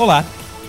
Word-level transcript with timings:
Olá, 0.00 0.24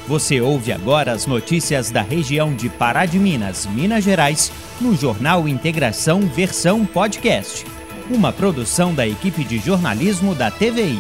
você 0.09 0.41
ouve 0.41 0.73
agora 0.73 1.13
as 1.13 1.25
notícias 1.25 1.89
da 1.89 2.01
região 2.01 2.53
de 2.53 2.67
Pará 2.67 3.05
de 3.05 3.17
Minas, 3.17 3.65
Minas 3.65 4.03
Gerais, 4.03 4.51
no 4.81 4.93
Jornal 4.93 5.47
Integração 5.47 6.19
Versão 6.19 6.85
Podcast, 6.85 7.65
uma 8.13 8.33
produção 8.33 8.93
da 8.93 9.07
equipe 9.07 9.45
de 9.45 9.57
jornalismo 9.57 10.35
da 10.35 10.51
TVI. 10.51 10.99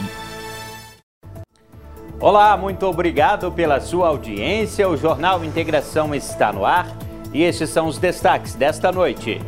Olá, 2.21 2.55
muito 2.55 2.85
obrigado 2.85 3.51
pela 3.51 3.81
sua 3.81 4.07
audiência. 4.07 4.87
O 4.87 4.95
Jornal 4.95 5.43
Integração 5.43 6.15
está 6.15 6.53
no 6.53 6.65
ar 6.65 6.87
e 7.33 7.43
estes 7.43 7.69
são 7.69 7.85
os 7.85 7.97
destaques 7.97 8.55
desta 8.55 8.93
noite. 8.93 9.41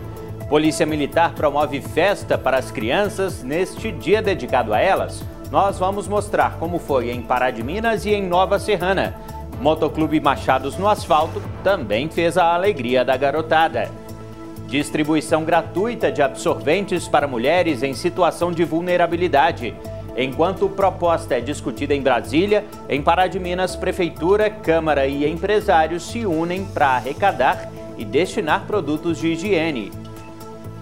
Polícia 0.50 0.86
Militar 0.86 1.34
promove 1.36 1.80
festa 1.80 2.38
para 2.38 2.58
as 2.58 2.70
crianças 2.70 3.44
neste 3.44 3.94
dia 3.94 4.22
dedicado 4.22 4.74
a 4.74 4.82
elas. 4.82 5.24
Nós 5.54 5.78
vamos 5.78 6.08
mostrar 6.08 6.58
como 6.58 6.80
foi 6.80 7.12
em 7.12 7.22
Pará 7.22 7.52
de 7.52 7.62
Minas 7.62 8.08
e 8.08 8.10
em 8.10 8.24
Nova 8.24 8.58
Serrana. 8.58 9.14
Motoclube 9.62 10.20
Machados 10.20 10.80
no 10.80 10.88
Asfalto 10.88 11.40
também 11.64 12.10
fez 12.10 12.40
a 12.40 12.56
alegria 12.56 13.06
da 13.06 13.16
garotada. 13.16 13.92
Distribuição 14.66 15.44
gratuita 15.44 16.12
de 16.12 16.24
absorventes 16.24 17.08
para 17.08 17.28
mulheres 17.28 17.84
em 17.84 17.94
situação 17.94 18.52
de 18.52 18.64
vulnerabilidade. 18.64 19.76
Enquanto 20.18 20.68
proposta 20.68 21.36
é 21.36 21.40
discutida 21.40 21.94
em 21.94 22.02
Brasília, 22.02 22.66
em 22.90 23.04
Pará 23.04 23.28
de 23.28 23.40
Minas, 23.40 23.76
Prefeitura, 23.76 24.50
Câmara 24.50 25.06
e 25.06 25.30
empresários 25.30 26.02
se 26.02 26.26
unem 26.26 26.66
para 26.66 26.88
arrecadar 26.88 27.70
e 27.96 28.04
destinar 28.04 28.66
produtos 28.66 29.20
de 29.20 29.28
higiene. 29.28 30.03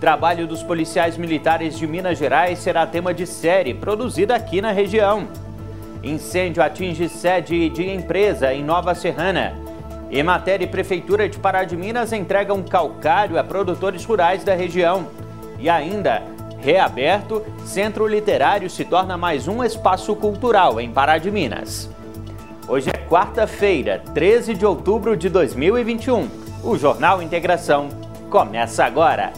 Trabalho 0.01 0.47
dos 0.47 0.63
policiais 0.63 1.15
militares 1.15 1.77
de 1.77 1.85
Minas 1.85 2.17
Gerais 2.17 2.57
será 2.57 2.87
tema 2.87 3.13
de 3.13 3.27
série 3.27 3.71
produzida 3.71 4.33
aqui 4.33 4.59
na 4.59 4.71
região. 4.71 5.27
Incêndio 6.01 6.63
atinge 6.63 7.07
sede 7.07 7.69
de 7.69 7.87
empresa 7.87 8.51
em 8.51 8.63
Nova 8.63 8.95
Serrana. 8.95 9.53
Emater 10.09 10.59
e 10.63 10.65
Prefeitura 10.65 11.29
de 11.29 11.37
Pará 11.37 11.65
de 11.65 11.77
Minas 11.77 12.11
entregam 12.11 12.63
calcário 12.63 13.37
a 13.37 13.43
produtores 13.43 14.03
rurais 14.03 14.43
da 14.43 14.55
região. 14.55 15.07
E 15.59 15.69
ainda, 15.69 16.23
reaberto, 16.57 17.45
Centro 17.63 18.07
Literário 18.07 18.71
se 18.71 18.83
torna 18.83 19.15
mais 19.15 19.47
um 19.47 19.63
espaço 19.63 20.15
cultural 20.15 20.81
em 20.81 20.89
Pará 20.89 21.19
de 21.19 21.29
Minas. 21.29 21.87
Hoje 22.67 22.89
é 22.89 22.97
quarta-feira, 23.07 24.01
13 24.15 24.55
de 24.55 24.65
outubro 24.65 25.15
de 25.15 25.29
2021. 25.29 26.27
O 26.63 26.75
Jornal 26.75 27.21
Integração 27.21 27.87
começa 28.31 28.83
agora. 28.83 29.31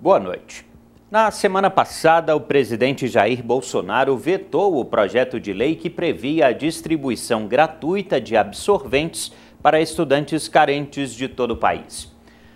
Boa 0.00 0.20
noite. 0.20 0.64
Na 1.10 1.28
semana 1.32 1.68
passada, 1.68 2.36
o 2.36 2.40
presidente 2.40 3.08
Jair 3.08 3.42
Bolsonaro 3.42 4.16
vetou 4.16 4.78
o 4.78 4.84
projeto 4.84 5.40
de 5.40 5.52
lei 5.52 5.74
que 5.74 5.90
previa 5.90 6.46
a 6.46 6.52
distribuição 6.52 7.48
gratuita 7.48 8.20
de 8.20 8.36
absorventes 8.36 9.32
para 9.60 9.80
estudantes 9.80 10.46
carentes 10.46 11.12
de 11.12 11.26
todo 11.26 11.50
o 11.50 11.56
país. 11.56 12.14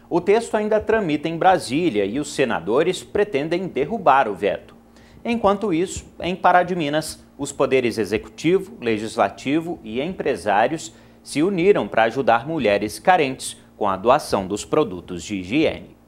O 0.08 0.20
texto 0.20 0.56
ainda 0.56 0.78
tramita 0.78 1.28
em 1.28 1.36
Brasília 1.36 2.04
e 2.04 2.20
os 2.20 2.32
senadores 2.32 3.02
pretendem 3.02 3.66
derrubar 3.66 4.28
o 4.28 4.36
veto. 4.36 4.77
Enquanto 5.24 5.74
isso, 5.74 6.04
em 6.20 6.36
Pará 6.36 6.62
de 6.62 6.77
Minas, 6.77 7.27
os 7.36 7.50
poderes 7.50 7.98
executivo, 7.98 8.78
legislativo 8.80 9.80
e 9.82 10.00
empresários 10.00 10.94
se 11.24 11.42
uniram 11.42 11.88
para 11.88 12.04
ajudar 12.04 12.46
mulheres 12.46 13.00
carentes 13.00 13.56
com 13.77 13.88
a 13.88 13.96
doação 13.96 14.46
dos 14.46 14.64
produtos 14.64 15.24
de 15.24 15.40
higiene. 15.40 16.02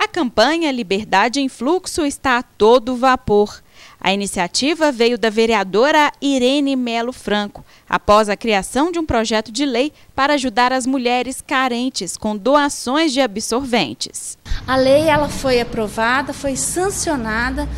A 0.00 0.08
campanha 0.08 0.72
Liberdade 0.72 1.42
em 1.42 1.48
Fluxo 1.50 2.06
está 2.06 2.38
a 2.38 2.42
todo 2.42 2.96
vapor. 2.96 3.62
A 4.00 4.10
iniciativa 4.10 4.90
veio 4.90 5.18
da 5.18 5.28
vereadora 5.28 6.10
Irene 6.22 6.74
Melo 6.74 7.12
Franco, 7.12 7.62
após 7.86 8.30
a 8.30 8.34
criação 8.34 8.90
de 8.90 8.98
um 8.98 9.04
projeto 9.04 9.52
de 9.52 9.66
lei 9.66 9.92
para 10.14 10.32
ajudar 10.32 10.72
as 10.72 10.86
mulheres 10.86 11.44
carentes 11.46 12.16
com 12.16 12.34
doações 12.34 13.12
de 13.12 13.20
absorventes. 13.20 14.38
A 14.66 14.74
lei 14.74 15.02
ela 15.02 15.28
foi 15.28 15.60
aprovada, 15.60 16.32
foi 16.32 16.56
sancionada 16.56 17.68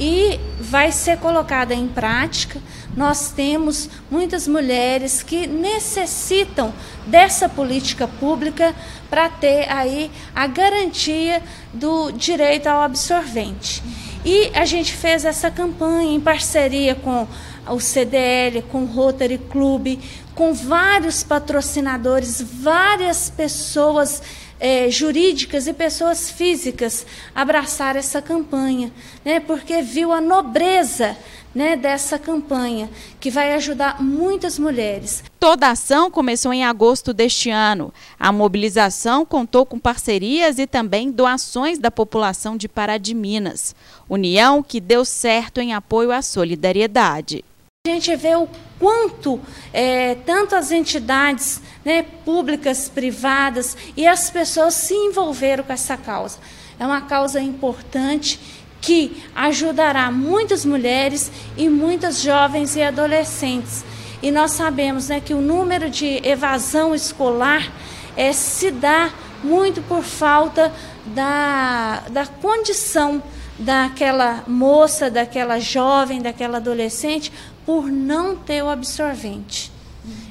e 0.00 0.40
vai 0.58 0.90
ser 0.90 1.18
colocada 1.18 1.74
em 1.74 1.86
prática. 1.86 2.62
Nós 2.96 3.30
temos 3.30 3.88
muitas 4.10 4.48
mulheres 4.48 5.22
que 5.22 5.46
necessitam 5.46 6.72
dessa 7.06 7.48
política 7.48 8.08
pública 8.08 8.74
para 9.08 9.28
ter 9.28 9.70
aí 9.70 10.10
a 10.34 10.46
garantia 10.46 11.42
do 11.72 12.10
direito 12.10 12.66
ao 12.66 12.82
absorvente. 12.82 13.82
E 14.24 14.50
a 14.54 14.64
gente 14.64 14.92
fez 14.92 15.24
essa 15.24 15.50
campanha 15.50 16.14
em 16.14 16.20
parceria 16.20 16.94
com 16.94 17.26
o 17.68 17.80
CDL, 17.80 18.62
com 18.62 18.82
o 18.82 18.86
Rotary 18.86 19.38
Club, 19.38 19.98
com 20.34 20.52
vários 20.52 21.22
patrocinadores, 21.22 22.42
várias 22.42 23.30
pessoas 23.30 24.22
é, 24.60 24.90
jurídicas 24.90 25.66
e 25.66 25.72
pessoas 25.72 26.30
físicas 26.30 27.06
abraçar 27.34 27.96
essa 27.96 28.20
campanha, 28.20 28.90
né, 29.24 29.40
porque 29.40 29.82
viu 29.82 30.12
a 30.12 30.20
nobreza 30.20 31.16
né, 31.58 31.74
dessa 31.74 32.20
campanha, 32.20 32.88
que 33.18 33.32
vai 33.32 33.52
ajudar 33.54 34.00
muitas 34.00 34.60
mulheres. 34.60 35.24
Toda 35.40 35.66
a 35.66 35.72
ação 35.72 36.08
começou 36.08 36.52
em 36.52 36.64
agosto 36.64 37.12
deste 37.12 37.50
ano. 37.50 37.92
A 38.16 38.30
mobilização 38.30 39.26
contou 39.26 39.66
com 39.66 39.76
parcerias 39.76 40.60
e 40.60 40.68
também 40.68 41.10
doações 41.10 41.80
da 41.80 41.90
população 41.90 42.56
de 42.56 42.68
Pará 42.68 42.96
de 42.96 43.12
Minas. 43.12 43.74
União 44.08 44.62
que 44.62 44.80
deu 44.80 45.04
certo 45.04 45.60
em 45.60 45.74
apoio 45.74 46.12
à 46.12 46.22
solidariedade. 46.22 47.44
A 47.84 47.90
gente 47.90 48.14
vê 48.14 48.36
o 48.36 48.48
quanto 48.78 49.40
é, 49.72 50.14
tanto 50.14 50.54
as 50.54 50.70
entidades 50.70 51.60
né, 51.84 52.04
públicas, 52.24 52.88
privadas 52.88 53.76
e 53.96 54.06
as 54.06 54.30
pessoas 54.30 54.74
se 54.74 54.94
envolveram 54.94 55.64
com 55.64 55.72
essa 55.72 55.96
causa. 55.96 56.38
É 56.78 56.86
uma 56.86 57.00
causa 57.00 57.40
importante 57.40 58.38
que 58.80 59.22
ajudará 59.34 60.10
muitas 60.10 60.64
mulheres 60.64 61.30
e 61.56 61.68
muitas 61.68 62.22
jovens 62.22 62.76
e 62.76 62.82
adolescentes. 62.82 63.84
E 64.22 64.30
nós 64.30 64.52
sabemos 64.52 65.08
né, 65.08 65.20
que 65.20 65.34
o 65.34 65.40
número 65.40 65.88
de 65.90 66.20
evasão 66.26 66.94
escolar 66.94 67.70
é, 68.16 68.32
se 68.32 68.70
dá 68.70 69.10
muito 69.42 69.80
por 69.82 70.02
falta 70.02 70.72
da, 71.06 72.02
da 72.10 72.26
condição 72.26 73.22
daquela 73.58 74.44
moça, 74.46 75.10
daquela 75.10 75.58
jovem, 75.58 76.20
daquela 76.20 76.58
adolescente, 76.58 77.32
por 77.64 77.90
não 77.90 78.36
ter 78.36 78.62
o 78.62 78.68
absorvente. 78.68 79.70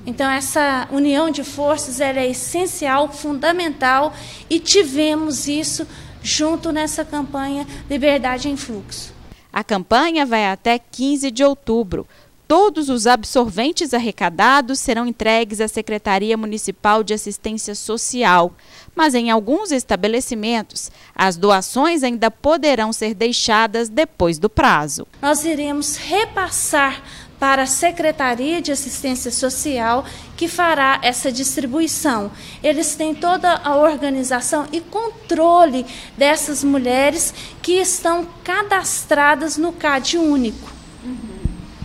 Então, 0.06 0.30
essa 0.32 0.88
união 0.92 1.30
de 1.30 1.44
forças 1.44 2.00
é 2.00 2.28
essencial, 2.28 3.12
fundamental, 3.12 4.14
e 4.50 4.60
tivemos 4.60 5.48
isso 5.48 5.86
junto 6.28 6.74
nessa 6.74 7.06
campanha 7.06 7.66
Liberdade 7.90 8.50
em 8.50 8.58
Fluxo. 8.58 9.14
A 9.52 9.64
campanha 9.64 10.26
vai 10.26 10.46
até 10.46 10.78
15 10.78 11.32
de 11.32 11.42
outubro. 11.42 12.06
Todos 12.46 12.90
os 12.90 13.08
absorventes 13.08 13.94
arrecadados 13.94 14.80
serão 14.80 15.08
entregues 15.08 15.60
à 15.60 15.68
Secretaria 15.68 16.38
Municipal 16.38 17.04
de 17.04 17.14
Assistência 17.14 17.74
Social, 17.74 18.54
mas 18.96 19.16
em 19.16 19.32
alguns 19.32 19.72
estabelecimentos, 19.72 20.92
as 21.16 21.38
doações 21.38 22.04
ainda 22.04 22.30
poderão 22.30 22.92
ser 22.92 23.14
deixadas 23.14 23.90
depois 23.90 24.38
do 24.38 24.50
prazo. 24.50 25.08
Nós 25.22 25.46
iremos 25.46 25.96
repassar 25.96 27.02
para 27.40 27.64
a 27.64 27.68
Secretaria 27.68 28.62
de 28.62 28.72
Assistência 28.72 29.32
Social, 29.32 30.06
que 30.36 30.48
fará 30.48 31.00
essa 31.02 31.32
distribuição. 31.32 32.32
Eles 32.64 32.96
têm 32.96 33.14
toda 33.14 33.62
a 33.64 33.76
organização 33.78 34.66
e 34.72 34.82
controle 34.82 35.86
dessas 36.18 36.64
mulheres 36.64 37.34
que 37.62 37.74
estão 37.74 38.28
cadastradas 38.44 39.58
no 39.58 39.72
CAD 39.72 40.18
único. 40.18 40.72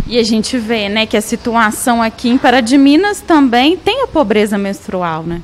E 0.06 0.18
a 0.18 0.22
gente 0.22 0.58
vê, 0.58 0.88
né, 0.88 1.06
que 1.06 1.16
a 1.16 1.22
situação 1.22 2.02
aqui 2.02 2.28
em 2.28 2.36
Pará 2.36 2.60
de 2.60 2.76
Minas 2.76 3.20
também 3.20 3.76
tem 3.76 4.02
a 4.02 4.06
pobreza 4.06 4.58
menstrual, 4.58 5.22
né? 5.22 5.42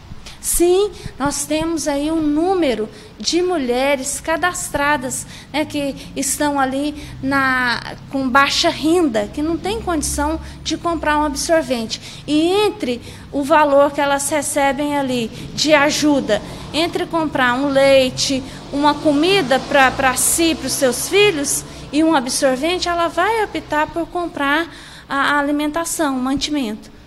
Sim, 0.48 0.90
nós 1.18 1.44
temos 1.44 1.86
aí 1.86 2.10
um 2.10 2.22
número 2.22 2.88
de 3.18 3.42
mulheres 3.42 4.18
cadastradas 4.18 5.26
né, 5.52 5.66
que 5.66 5.94
estão 6.16 6.58
ali 6.58 6.94
na, 7.22 7.96
com 8.10 8.26
baixa 8.26 8.70
renda, 8.70 9.28
que 9.28 9.42
não 9.42 9.58
tem 9.58 9.82
condição 9.82 10.40
de 10.64 10.78
comprar 10.78 11.18
um 11.18 11.24
absorvente. 11.26 12.24
E 12.26 12.50
entre 12.64 12.98
o 13.30 13.42
valor 13.42 13.92
que 13.92 14.00
elas 14.00 14.26
recebem 14.30 14.96
ali 14.96 15.28
de 15.54 15.74
ajuda, 15.74 16.40
entre 16.72 17.04
comprar 17.04 17.52
um 17.52 17.68
leite, 17.68 18.42
uma 18.72 18.94
comida 18.94 19.60
para 19.60 20.16
si, 20.16 20.54
para 20.54 20.66
os 20.66 20.72
seus 20.72 21.10
filhos, 21.10 21.62
e 21.92 22.02
um 22.02 22.16
absorvente, 22.16 22.88
ela 22.88 23.08
vai 23.08 23.44
optar 23.44 23.86
por 23.88 24.06
comprar 24.06 24.66
a 25.06 25.38
alimentação, 25.38 26.16
o 26.16 26.22
mantimento. 26.22 26.97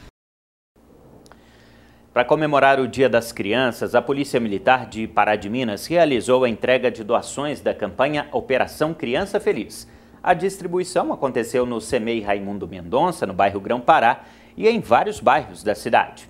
Para 2.14 2.26
comemorar 2.26 2.78
o 2.78 2.90
Dia 2.90 3.08
das 3.08 3.32
Crianças, 3.32 3.96
a 3.96 4.02
Polícia 4.02 4.38
Militar 4.38 4.86
de 4.86 5.08
Pará 5.08 5.38
de 5.38 5.50
Minas 5.50 5.88
realizou 5.88 6.44
a 6.44 6.50
entrega 6.50 6.92
de 6.92 7.06
doações 7.06 7.62
da 7.62 7.74
campanha 7.74 8.28
Operação 8.34 8.94
Criança 8.94 9.40
Feliz. 9.40 9.88
A 10.22 10.34
distribuição 10.34 11.14
aconteceu 11.14 11.66
no 11.66 11.80
CEMEI 11.80 12.20
Raimundo 12.20 12.68
Mendonça, 12.68 13.26
no 13.26 13.34
bairro 13.34 13.62
Grão-Pará, 13.62 14.26
e 14.58 14.68
em 14.68 14.82
vários 14.82 15.22
bairros 15.22 15.64
da 15.64 15.74
cidade. 15.74 16.30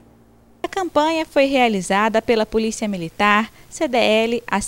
A 0.61 0.67
campanha 0.67 1.25
foi 1.25 1.45
realizada 1.45 2.21
pela 2.21 2.45
Polícia 2.45 2.87
Militar, 2.87 3.51
CDL, 3.67 4.43
a 4.45 4.59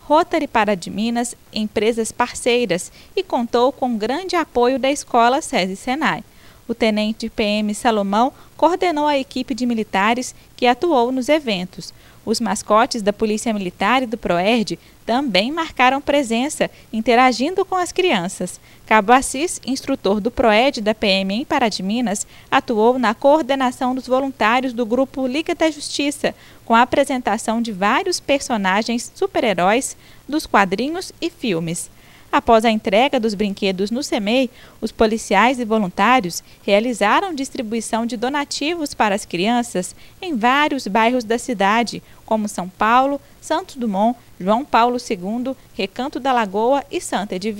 Rotary 0.00 0.48
Pará 0.48 0.74
de 0.74 0.90
Minas, 0.90 1.36
empresas 1.54 2.10
parceiras 2.10 2.90
e 3.14 3.22
contou 3.22 3.70
com 3.70 3.96
grande 3.96 4.34
apoio 4.34 4.76
da 4.76 4.90
Escola 4.90 5.40
SESI 5.40 5.76
Senai. 5.76 6.24
O 6.68 6.74
tenente 6.74 7.28
PM 7.28 7.74
Salomão 7.74 8.32
coordenou 8.56 9.06
a 9.06 9.18
equipe 9.18 9.54
de 9.54 9.66
militares 9.66 10.34
que 10.56 10.66
atuou 10.66 11.10
nos 11.10 11.28
eventos. 11.28 11.92
Os 12.24 12.38
mascotes 12.40 13.02
da 13.02 13.12
Polícia 13.12 13.52
Militar 13.52 14.02
e 14.02 14.06
do 14.06 14.16
PROERD 14.16 14.78
também 15.04 15.50
marcaram 15.50 16.00
presença, 16.00 16.70
interagindo 16.92 17.64
com 17.64 17.74
as 17.74 17.90
crianças. 17.90 18.60
Cabo 18.86 19.12
Assis, 19.12 19.60
instrutor 19.66 20.20
do 20.20 20.30
PROED 20.30 20.80
da 20.80 20.94
PM 20.94 21.34
em 21.34 21.44
Pará 21.44 21.68
de 21.68 21.82
Minas, 21.82 22.24
atuou 22.48 22.96
na 22.98 23.12
coordenação 23.12 23.92
dos 23.92 24.06
voluntários 24.06 24.72
do 24.72 24.86
grupo 24.86 25.26
Liga 25.26 25.54
da 25.54 25.68
Justiça, 25.68 26.32
com 26.64 26.74
a 26.76 26.82
apresentação 26.82 27.60
de 27.60 27.72
vários 27.72 28.20
personagens 28.20 29.10
super-heróis 29.14 29.96
dos 30.28 30.46
quadrinhos 30.46 31.12
e 31.20 31.28
filmes. 31.28 31.90
Após 32.32 32.64
a 32.64 32.70
entrega 32.70 33.20
dos 33.20 33.34
brinquedos 33.34 33.90
no 33.90 34.02
CEMEI, 34.02 34.48
os 34.80 34.90
policiais 34.90 35.60
e 35.60 35.66
voluntários 35.66 36.42
realizaram 36.62 37.34
distribuição 37.34 38.06
de 38.06 38.16
donativos 38.16 38.94
para 38.94 39.14
as 39.14 39.26
crianças 39.26 39.94
em 40.20 40.34
vários 40.34 40.86
bairros 40.86 41.24
da 41.24 41.36
cidade, 41.36 42.02
como 42.24 42.48
São 42.48 42.70
Paulo, 42.70 43.20
Santos 43.38 43.76
Dumont, 43.76 44.18
João 44.40 44.64
Paulo 44.64 44.96
II, 44.96 45.54
Recanto 45.74 46.18
da 46.18 46.32
Lagoa 46.32 46.82
e 46.90 47.02
Santa 47.02 47.38
de. 47.38 47.52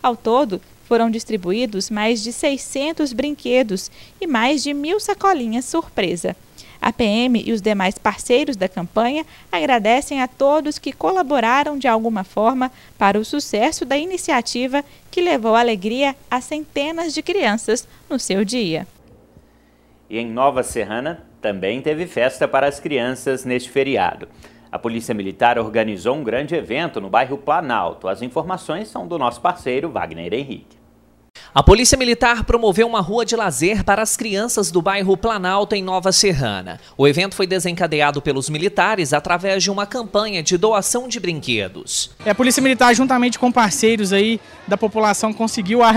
Ao 0.00 0.14
todo, 0.14 0.60
foram 0.84 1.10
distribuídos 1.10 1.90
mais 1.90 2.22
de 2.22 2.32
600 2.32 3.12
brinquedos 3.12 3.90
e 4.20 4.28
mais 4.28 4.62
de 4.62 4.72
mil 4.72 5.00
sacolinhas 5.00 5.64
surpresa. 5.64 6.36
A 6.88 6.92
PM 6.92 7.44
e 7.44 7.52
os 7.52 7.60
demais 7.60 7.98
parceiros 7.98 8.56
da 8.56 8.66
campanha 8.66 9.26
agradecem 9.52 10.22
a 10.22 10.26
todos 10.26 10.78
que 10.78 10.90
colaboraram 10.90 11.76
de 11.76 11.86
alguma 11.86 12.24
forma 12.24 12.72
para 12.96 13.18
o 13.18 13.24
sucesso 13.26 13.84
da 13.84 13.98
iniciativa 13.98 14.82
que 15.10 15.20
levou 15.20 15.54
alegria 15.54 16.16
a 16.30 16.40
centenas 16.40 17.12
de 17.12 17.22
crianças 17.22 17.86
no 18.08 18.18
seu 18.18 18.42
dia. 18.42 18.86
E 20.08 20.18
em 20.18 20.30
Nova 20.30 20.62
Serrana 20.62 21.26
também 21.42 21.82
teve 21.82 22.06
festa 22.06 22.48
para 22.48 22.66
as 22.66 22.80
crianças 22.80 23.44
neste 23.44 23.68
feriado. 23.68 24.26
A 24.72 24.78
Polícia 24.78 25.14
Militar 25.14 25.58
organizou 25.58 26.16
um 26.16 26.24
grande 26.24 26.54
evento 26.54 27.02
no 27.02 27.10
bairro 27.10 27.36
Planalto. 27.36 28.08
As 28.08 28.22
informações 28.22 28.88
são 28.88 29.06
do 29.06 29.18
nosso 29.18 29.42
parceiro 29.42 29.90
Wagner 29.90 30.32
Henrique. 30.32 30.77
A 31.58 31.62
Polícia 31.64 31.98
Militar 31.98 32.44
promoveu 32.44 32.86
uma 32.86 33.00
rua 33.00 33.26
de 33.26 33.34
lazer 33.34 33.82
para 33.82 34.00
as 34.00 34.16
crianças 34.16 34.70
do 34.70 34.80
bairro 34.80 35.16
Planalto, 35.16 35.74
em 35.74 35.82
Nova 35.82 36.12
Serrana. 36.12 36.78
O 36.96 37.04
evento 37.04 37.34
foi 37.34 37.48
desencadeado 37.48 38.22
pelos 38.22 38.48
militares 38.48 39.12
através 39.12 39.64
de 39.64 39.68
uma 39.68 39.84
campanha 39.84 40.40
de 40.40 40.56
doação 40.56 41.08
de 41.08 41.18
brinquedos. 41.18 42.12
É, 42.24 42.30
a 42.30 42.34
Polícia 42.36 42.62
Militar, 42.62 42.94
juntamente 42.94 43.40
com 43.40 43.50
parceiros 43.50 44.12
aí 44.12 44.40
da 44.68 44.76
população, 44.76 45.32
conseguiu 45.32 45.82
a 45.82 45.92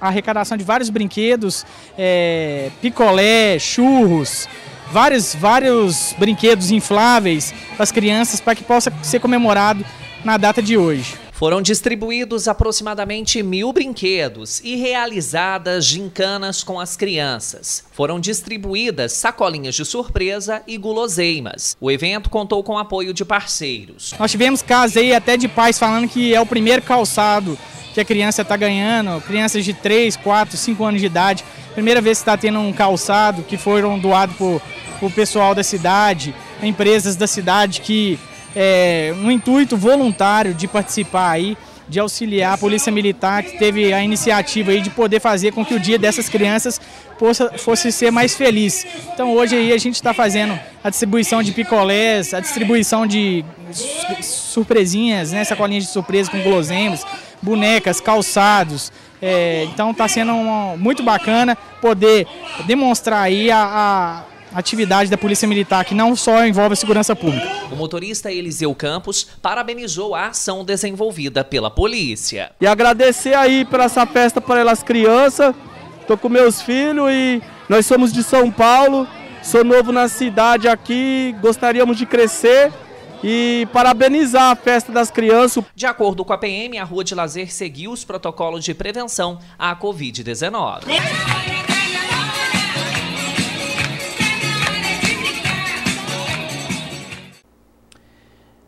arrecadação 0.00 0.56
de 0.56 0.64
vários 0.64 0.90
brinquedos, 0.90 1.64
é, 1.96 2.72
picolé, 2.82 3.56
churros, 3.60 4.48
vários, 4.90 5.32
vários 5.32 6.12
brinquedos 6.18 6.72
infláveis 6.72 7.54
para 7.76 7.84
as 7.84 7.92
crianças 7.92 8.40
para 8.40 8.56
que 8.56 8.64
possa 8.64 8.92
ser 9.00 9.20
comemorado 9.20 9.84
na 10.24 10.36
data 10.36 10.60
de 10.60 10.76
hoje. 10.76 11.23
Foram 11.34 11.60
distribuídos 11.60 12.46
aproximadamente 12.46 13.42
mil 13.42 13.72
brinquedos 13.72 14.60
e 14.62 14.76
realizadas 14.76 15.84
gincanas 15.84 16.62
com 16.62 16.78
as 16.78 16.96
crianças. 16.96 17.82
Foram 17.90 18.20
distribuídas 18.20 19.14
sacolinhas 19.14 19.74
de 19.74 19.84
surpresa 19.84 20.62
e 20.64 20.78
guloseimas. 20.78 21.76
O 21.80 21.90
evento 21.90 22.30
contou 22.30 22.62
com 22.62 22.78
apoio 22.78 23.12
de 23.12 23.24
parceiros. 23.24 24.14
Nós 24.16 24.30
tivemos 24.30 24.62
casos 24.62 24.96
aí 24.96 25.12
até 25.12 25.36
de 25.36 25.48
pais 25.48 25.76
falando 25.76 26.08
que 26.08 26.32
é 26.32 26.40
o 26.40 26.46
primeiro 26.46 26.82
calçado 26.82 27.58
que 27.92 28.00
a 28.00 28.04
criança 28.04 28.42
está 28.42 28.56
ganhando, 28.56 29.20
crianças 29.22 29.64
de 29.64 29.74
3, 29.74 30.16
4, 30.16 30.56
5 30.56 30.84
anos 30.84 31.00
de 31.00 31.06
idade. 31.06 31.44
Primeira 31.72 32.00
vez 32.00 32.18
que 32.18 32.22
está 32.22 32.36
tendo 32.36 32.60
um 32.60 32.72
calçado 32.72 33.42
que 33.42 33.56
foram 33.56 33.98
doados 33.98 34.36
por, 34.36 34.62
por 35.00 35.10
pessoal 35.10 35.52
da 35.52 35.64
cidade, 35.64 36.32
empresas 36.62 37.16
da 37.16 37.26
cidade 37.26 37.80
que 37.80 38.20
é, 38.54 39.14
um 39.22 39.30
intuito 39.30 39.76
voluntário 39.76 40.54
de 40.54 40.68
participar 40.68 41.30
aí, 41.30 41.56
de 41.88 42.00
auxiliar 42.00 42.54
a 42.54 42.58
Polícia 42.58 42.90
Militar, 42.90 43.42
que 43.42 43.58
teve 43.58 43.92
a 43.92 44.02
iniciativa 44.02 44.70
aí 44.70 44.80
de 44.80 44.90
poder 44.90 45.20
fazer 45.20 45.52
com 45.52 45.64
que 45.64 45.74
o 45.74 45.80
dia 45.80 45.98
dessas 45.98 46.28
crianças 46.28 46.80
possa, 47.18 47.50
fosse 47.58 47.92
ser 47.92 48.10
mais 48.10 48.34
feliz. 48.34 48.86
Então 49.12 49.34
hoje 49.34 49.54
aí 49.54 49.72
a 49.72 49.78
gente 49.78 49.94
está 49.94 50.14
fazendo 50.14 50.58
a 50.82 50.88
distribuição 50.88 51.42
de 51.42 51.52
picolés, 51.52 52.32
a 52.32 52.40
distribuição 52.40 53.06
de 53.06 53.44
surpresinhas, 54.22 55.32
né, 55.32 55.44
sacolinhas 55.44 55.84
de 55.84 55.90
surpresa 55.90 56.30
com 56.30 56.40
guloseimas, 56.40 57.06
bonecas, 57.42 58.00
calçados. 58.00 58.90
É, 59.20 59.64
então 59.72 59.90
está 59.90 60.08
sendo 60.08 60.32
muito 60.78 61.02
bacana 61.02 61.56
poder 61.80 62.26
demonstrar 62.66 63.22
aí 63.22 63.50
a, 63.50 63.58
a 63.58 64.33
atividade 64.54 65.10
da 65.10 65.18
Polícia 65.18 65.48
Militar, 65.48 65.84
que 65.84 65.94
não 65.94 66.14
só 66.14 66.46
envolve 66.46 66.74
a 66.74 66.76
segurança 66.76 67.14
pública. 67.16 67.46
O 67.70 67.76
motorista 67.76 68.32
Eliseu 68.32 68.74
Campos 68.74 69.26
parabenizou 69.42 70.14
a 70.14 70.28
ação 70.28 70.64
desenvolvida 70.64 71.44
pela 71.44 71.70
polícia. 71.70 72.52
E 72.60 72.66
agradecer 72.66 73.34
aí 73.34 73.64
por 73.64 73.80
essa 73.80 74.06
festa 74.06 74.40
para 74.40 74.60
elas 74.60 74.82
crianças. 74.82 75.54
Tô 76.06 76.16
com 76.16 76.28
meus 76.28 76.62
filhos 76.62 77.10
e 77.10 77.42
nós 77.68 77.86
somos 77.86 78.12
de 78.12 78.22
São 78.22 78.50
Paulo. 78.50 79.06
Sou 79.42 79.64
novo 79.64 79.92
na 79.92 80.08
cidade 80.08 80.68
aqui, 80.68 81.34
gostaríamos 81.40 81.98
de 81.98 82.06
crescer 82.06 82.72
e 83.22 83.66
parabenizar 83.72 84.50
a 84.50 84.56
festa 84.56 84.92
das 84.92 85.10
crianças. 85.10 85.64
De 85.74 85.86
acordo 85.86 86.24
com 86.24 86.32
a 86.32 86.38
PM, 86.38 86.78
a 86.78 86.84
Rua 86.84 87.02
de 87.02 87.14
Lazer 87.14 87.52
seguiu 87.52 87.90
os 87.90 88.04
protocolos 88.04 88.64
de 88.64 88.74
prevenção 88.74 89.38
à 89.58 89.74
Covid-19. 89.74 91.63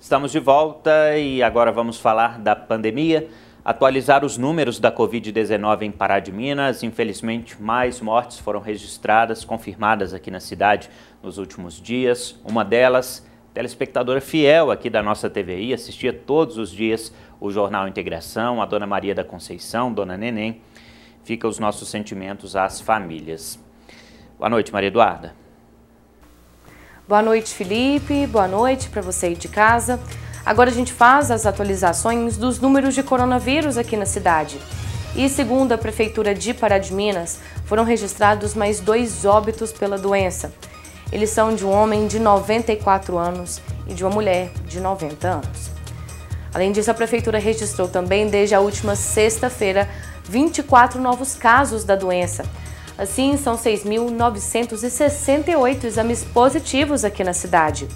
Estamos 0.06 0.30
de 0.30 0.38
volta 0.38 1.18
e 1.18 1.42
agora 1.42 1.72
vamos 1.72 1.98
falar 1.98 2.38
da 2.38 2.54
pandemia. 2.54 3.28
Atualizar 3.64 4.24
os 4.24 4.38
números 4.38 4.78
da 4.78 4.92
Covid-19 4.92 5.82
em 5.82 5.90
Pará 5.90 6.20
de 6.20 6.30
Minas. 6.30 6.84
Infelizmente, 6.84 7.60
mais 7.60 8.00
mortes 8.00 8.38
foram 8.38 8.60
registradas, 8.60 9.44
confirmadas 9.44 10.14
aqui 10.14 10.30
na 10.30 10.38
cidade 10.38 10.88
nos 11.20 11.38
últimos 11.38 11.82
dias. 11.82 12.40
Uma 12.44 12.64
delas, 12.64 13.26
telespectadora 13.52 14.20
fiel 14.20 14.70
aqui 14.70 14.88
da 14.88 15.02
nossa 15.02 15.28
TVI, 15.28 15.74
assistia 15.74 16.12
todos 16.12 16.56
os 16.56 16.70
dias 16.70 17.12
o 17.40 17.50
Jornal 17.50 17.88
Integração, 17.88 18.62
a 18.62 18.64
Dona 18.64 18.86
Maria 18.86 19.12
da 19.12 19.24
Conceição, 19.24 19.92
Dona 19.92 20.16
Neném. 20.16 20.60
Fica 21.24 21.48
os 21.48 21.58
nossos 21.58 21.88
sentimentos 21.88 22.54
às 22.54 22.80
famílias. 22.80 23.58
Boa 24.38 24.48
noite, 24.48 24.72
Maria 24.72 24.86
Eduarda. 24.86 25.45
Boa 27.08 27.22
noite, 27.22 27.54
Felipe. 27.54 28.26
Boa 28.26 28.48
noite 28.48 28.88
para 28.88 29.00
você 29.00 29.26
aí 29.26 29.36
de 29.36 29.46
casa. 29.46 30.00
Agora 30.44 30.70
a 30.70 30.72
gente 30.72 30.92
faz 30.92 31.30
as 31.30 31.46
atualizações 31.46 32.36
dos 32.36 32.58
números 32.58 32.96
de 32.96 33.02
coronavírus 33.04 33.78
aqui 33.78 33.96
na 33.96 34.04
cidade. 34.04 34.58
E 35.14 35.28
segundo 35.28 35.70
a 35.70 35.78
Prefeitura 35.78 36.34
de 36.34 36.52
Pará 36.52 36.78
de 36.78 36.92
Minas, 36.92 37.38
foram 37.64 37.84
registrados 37.84 38.54
mais 38.54 38.80
dois 38.80 39.24
óbitos 39.24 39.70
pela 39.70 39.96
doença. 39.96 40.52
Eles 41.12 41.30
são 41.30 41.54
de 41.54 41.64
um 41.64 41.70
homem 41.70 42.08
de 42.08 42.18
94 42.18 43.16
anos 43.16 43.62
e 43.86 43.94
de 43.94 44.02
uma 44.02 44.12
mulher 44.12 44.50
de 44.66 44.80
90 44.80 45.28
anos. 45.28 45.70
Além 46.52 46.72
disso, 46.72 46.90
a 46.90 46.94
Prefeitura 46.94 47.38
registrou 47.38 47.86
também, 47.86 48.26
desde 48.26 48.56
a 48.56 48.60
última 48.60 48.96
sexta-feira, 48.96 49.88
24 50.24 51.00
novos 51.00 51.36
casos 51.36 51.84
da 51.84 51.94
doença, 51.94 52.44
Assim, 52.98 53.36
são 53.36 53.56
6.968 53.56 55.84
exames 55.84 56.24
positivos 56.24 57.04
aqui 57.04 57.22
na 57.22 57.32
cidade. 57.32 57.86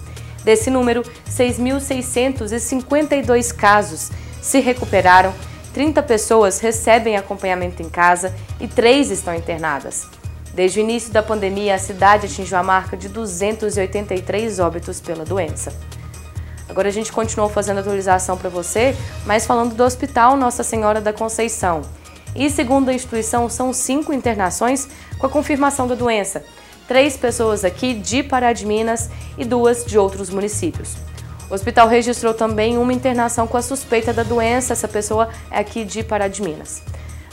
Desse 0.43 0.69
número, 0.69 1.03
6.652 1.29 3.53
casos 3.55 4.11
se 4.41 4.59
recuperaram, 4.59 5.33
30 5.73 6.03
pessoas 6.03 6.59
recebem 6.59 7.15
acompanhamento 7.15 7.81
em 7.81 7.89
casa 7.89 8.35
e 8.59 8.67
3 8.67 9.11
estão 9.11 9.33
internadas. 9.33 10.05
Desde 10.53 10.79
o 10.79 10.81
início 10.81 11.13
da 11.13 11.23
pandemia, 11.23 11.75
a 11.75 11.79
cidade 11.79 12.25
atingiu 12.25 12.57
a 12.57 12.63
marca 12.63 12.97
de 12.97 13.07
283 13.07 14.59
óbitos 14.59 14.99
pela 14.99 15.23
doença. 15.23 15.73
Agora 16.67 16.89
a 16.89 16.91
gente 16.91 17.09
continuou 17.11 17.49
fazendo 17.49 17.79
atualização 17.79 18.37
para 18.37 18.49
você, 18.49 18.95
mas 19.25 19.45
falando 19.45 19.75
do 19.75 19.83
Hospital 19.83 20.35
Nossa 20.35 20.63
Senhora 20.63 20.99
da 20.99 21.13
Conceição. 21.13 21.83
E 22.35 22.49
segundo 22.49 22.89
a 22.89 22.93
instituição, 22.93 23.49
são 23.49 23.73
cinco 23.73 24.13
internações 24.13 24.87
com 25.17 25.25
a 25.25 25.29
confirmação 25.29 25.87
da 25.87 25.95
doença. 25.95 26.43
três 26.87 27.15
pessoas 27.15 27.63
aqui 27.63 27.93
de 27.93 28.21
Pará 28.21 28.51
de 28.51 28.65
Minas 28.65 29.09
e 29.37 29.45
duas 29.45 29.85
de 29.85 29.97
outros 29.97 30.29
municípios. 30.29 30.95
O 31.49 31.53
hospital 31.53 31.87
registrou 31.87 32.33
também 32.33 32.77
uma 32.77 32.91
internação 32.91 33.47
com 33.47 33.55
a 33.55 33.61
suspeita 33.61 34.11
da 34.11 34.23
doença, 34.23 34.73
essa 34.73 34.87
pessoa 34.87 35.29
é 35.49 35.59
aqui 35.59 35.85
de 35.85 36.03
Pará 36.03 36.27
de 36.27 36.41
Minas. 36.41 36.81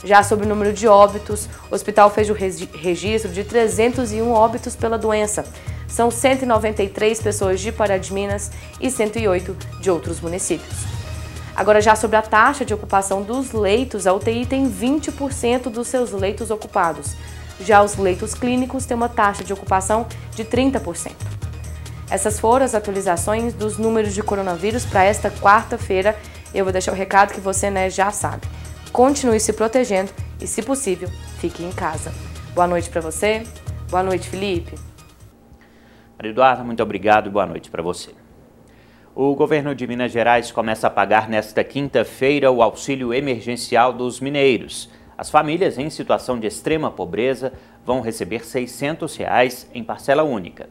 Já 0.03 0.23
sobre 0.23 0.45
o 0.45 0.49
número 0.49 0.71
de 0.71 0.87
óbitos, 0.87 1.49
o 1.69 1.75
hospital 1.75 2.09
fez 2.09 2.29
o 2.29 2.33
registro 2.33 3.31
de 3.31 3.43
301 3.43 4.31
óbitos 4.31 4.75
pela 4.75 4.97
doença. 4.97 5.45
São 5.87 6.09
193 6.09 7.21
pessoas 7.21 7.59
de 7.59 7.71
Pará 7.71 7.97
de 7.97 8.13
Minas 8.13 8.51
e 8.79 8.89
108 8.89 9.57
de 9.81 9.91
outros 9.91 10.21
municípios. 10.21 10.98
Agora, 11.59 11.81
já 11.81 11.93
sobre 11.93 12.15
a 12.15 12.21
taxa 12.21 12.63
de 12.63 12.73
ocupação 12.73 13.21
dos 13.21 13.51
leitos, 13.51 14.07
a 14.07 14.13
UTI 14.13 14.45
tem 14.45 14.71
20% 14.71 15.63
dos 15.63 15.89
seus 15.89 16.13
leitos 16.13 16.51
ocupados. 16.51 17.17
Já 17.59 17.83
os 17.83 17.97
leitos 17.97 18.33
clínicos 18.33 18.85
têm 18.85 18.95
uma 18.95 19.09
taxa 19.09 19.43
de 19.43 19.51
ocupação 19.51 20.07
de 20.33 20.45
30%. 20.45 21.11
Essas 22.09 22.39
foram 22.39 22.63
as 22.63 22.73
atualizações 22.73 23.53
dos 23.53 23.77
números 23.77 24.13
de 24.13 24.23
coronavírus 24.23 24.85
para 24.85 25.03
esta 25.03 25.29
quarta-feira. 25.29 26.15
Eu 26.53 26.63
vou 26.63 26.71
deixar 26.71 26.93
o 26.93 26.95
recado 26.95 27.33
que 27.33 27.41
você 27.41 27.69
né, 27.69 27.89
já 27.89 28.09
sabe. 28.09 28.47
Continue 28.93 29.37
se 29.37 29.51
protegendo 29.51 30.13
e, 30.39 30.47
se 30.47 30.61
possível, 30.61 31.09
fique 31.39 31.61
em 31.61 31.73
casa. 31.73 32.13
Boa 32.55 32.67
noite 32.67 32.89
para 32.89 33.01
você. 33.01 33.43
Boa 33.89 34.01
noite, 34.01 34.29
Felipe. 34.29 34.75
Maria 36.15 36.31
Eduarda, 36.31 36.63
muito 36.63 36.81
obrigado 36.81 37.27
e 37.27 37.29
boa 37.29 37.45
noite 37.45 37.69
para 37.69 37.83
você. 37.83 38.18
O 39.21 39.35
governo 39.35 39.75
de 39.75 39.85
Minas 39.85 40.13
Gerais 40.13 40.49
começa 40.49 40.87
a 40.87 40.89
pagar 40.89 41.27
nesta 41.27 41.61
quinta-feira 41.61 42.49
o 42.49 42.63
auxílio 42.63 43.13
emergencial 43.13 43.91
dos 43.91 44.21
mineiros. 44.21 44.89
As 45.17 45.29
famílias 45.29 45.77
em 45.77 45.89
situação 45.89 46.39
de 46.39 46.47
extrema 46.47 46.89
pobreza 46.89 47.51
vão 47.85 47.99
receber 47.99 48.45
600 48.45 49.17
reais 49.17 49.69
em 49.73 49.83
parcela 49.83 50.23
única. 50.23 50.69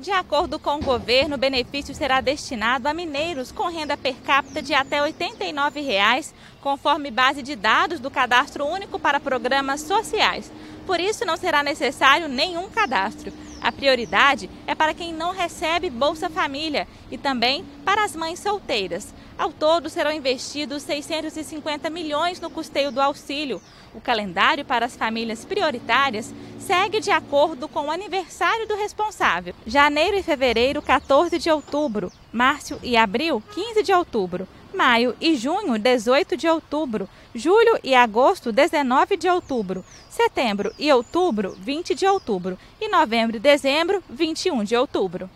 De 0.00 0.10
acordo 0.10 0.58
com 0.58 0.76
o 0.76 0.82
governo, 0.82 1.34
o 1.34 1.38
benefício 1.38 1.94
será 1.94 2.22
destinado 2.22 2.88
a 2.88 2.94
mineiros 2.94 3.52
com 3.52 3.68
renda 3.68 3.94
per 3.94 4.14
capita 4.24 4.62
de 4.62 4.72
até 4.72 5.02
89 5.02 5.82
reais, 5.82 6.34
conforme 6.62 7.10
base 7.10 7.42
de 7.42 7.54
dados 7.54 8.00
do 8.00 8.10
Cadastro 8.10 8.64
Único 8.64 8.98
para 8.98 9.20
Programas 9.20 9.82
Sociais. 9.82 10.50
Por 10.86 10.98
isso, 10.98 11.26
não 11.26 11.36
será 11.36 11.62
necessário 11.62 12.26
nenhum 12.26 12.70
cadastro. 12.70 13.30
A 13.64 13.72
prioridade 13.72 14.50
é 14.66 14.74
para 14.74 14.92
quem 14.92 15.10
não 15.10 15.32
recebe 15.32 15.88
Bolsa 15.88 16.28
Família 16.28 16.86
e 17.10 17.16
também 17.16 17.64
para 17.82 18.04
as 18.04 18.14
mães 18.14 18.38
solteiras. 18.38 19.14
Ao 19.38 19.50
todo, 19.50 19.88
serão 19.88 20.12
investidos 20.12 20.82
650 20.82 21.88
milhões 21.88 22.38
no 22.38 22.50
custeio 22.50 22.92
do 22.92 23.00
auxílio. 23.00 23.62
O 23.94 24.02
calendário 24.02 24.66
para 24.66 24.84
as 24.84 24.94
famílias 24.94 25.46
prioritárias 25.46 26.30
segue 26.58 27.00
de 27.00 27.10
acordo 27.10 27.66
com 27.66 27.86
o 27.86 27.90
aniversário 27.90 28.68
do 28.68 28.76
responsável. 28.76 29.54
Janeiro 29.66 30.18
e 30.18 30.22
fevereiro, 30.22 30.82
14 30.82 31.38
de 31.38 31.50
outubro. 31.50 32.12
Márcio 32.30 32.78
e 32.82 32.98
abril, 32.98 33.42
15 33.54 33.82
de 33.82 33.94
outubro. 33.94 34.46
Maio 34.74 35.16
e 35.20 35.36
junho, 35.36 35.78
18 35.78 36.36
de 36.36 36.48
outubro. 36.48 37.08
Julho 37.34 37.78
e 37.82 37.94
agosto, 37.94 38.52
19 38.52 39.16
de 39.16 39.28
outubro. 39.28 39.82
Setembro 40.14 40.72
e 40.78 40.92
outubro, 40.92 41.56
20 41.58 41.92
de 41.92 42.06
outubro. 42.06 42.56
E 42.80 42.88
novembro 42.88 43.36
e 43.36 43.40
dezembro, 43.40 44.00
21 44.08 44.62
de 44.62 44.76
outubro. 44.76 45.28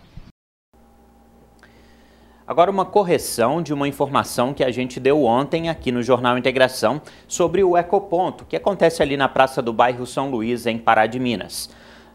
Agora, 2.47 2.71
uma 2.71 2.85
correção 2.85 3.61
de 3.61 3.75
uma 3.75 3.89
informação 3.89 4.55
que 4.55 4.63
a 4.63 4.71
gente 4.71 5.01
deu 5.01 5.25
ontem 5.25 5.69
aqui 5.69 5.91
no 5.91 6.01
Jornal 6.01 6.39
Integração 6.39 7.03
sobre 7.27 7.65
o 7.65 7.77
Ecoponto, 7.77 8.45
que 8.45 8.55
acontece 8.55 9.03
ali 9.03 9.17
na 9.17 9.29
Praça 9.29 9.61
do 9.61 9.73
Bairro 9.73 10.07
São 10.07 10.31
Luís, 10.31 10.65
em 10.65 10.79
Pará 10.79 11.09
de 11.09 11.19
Minas. 11.19 11.69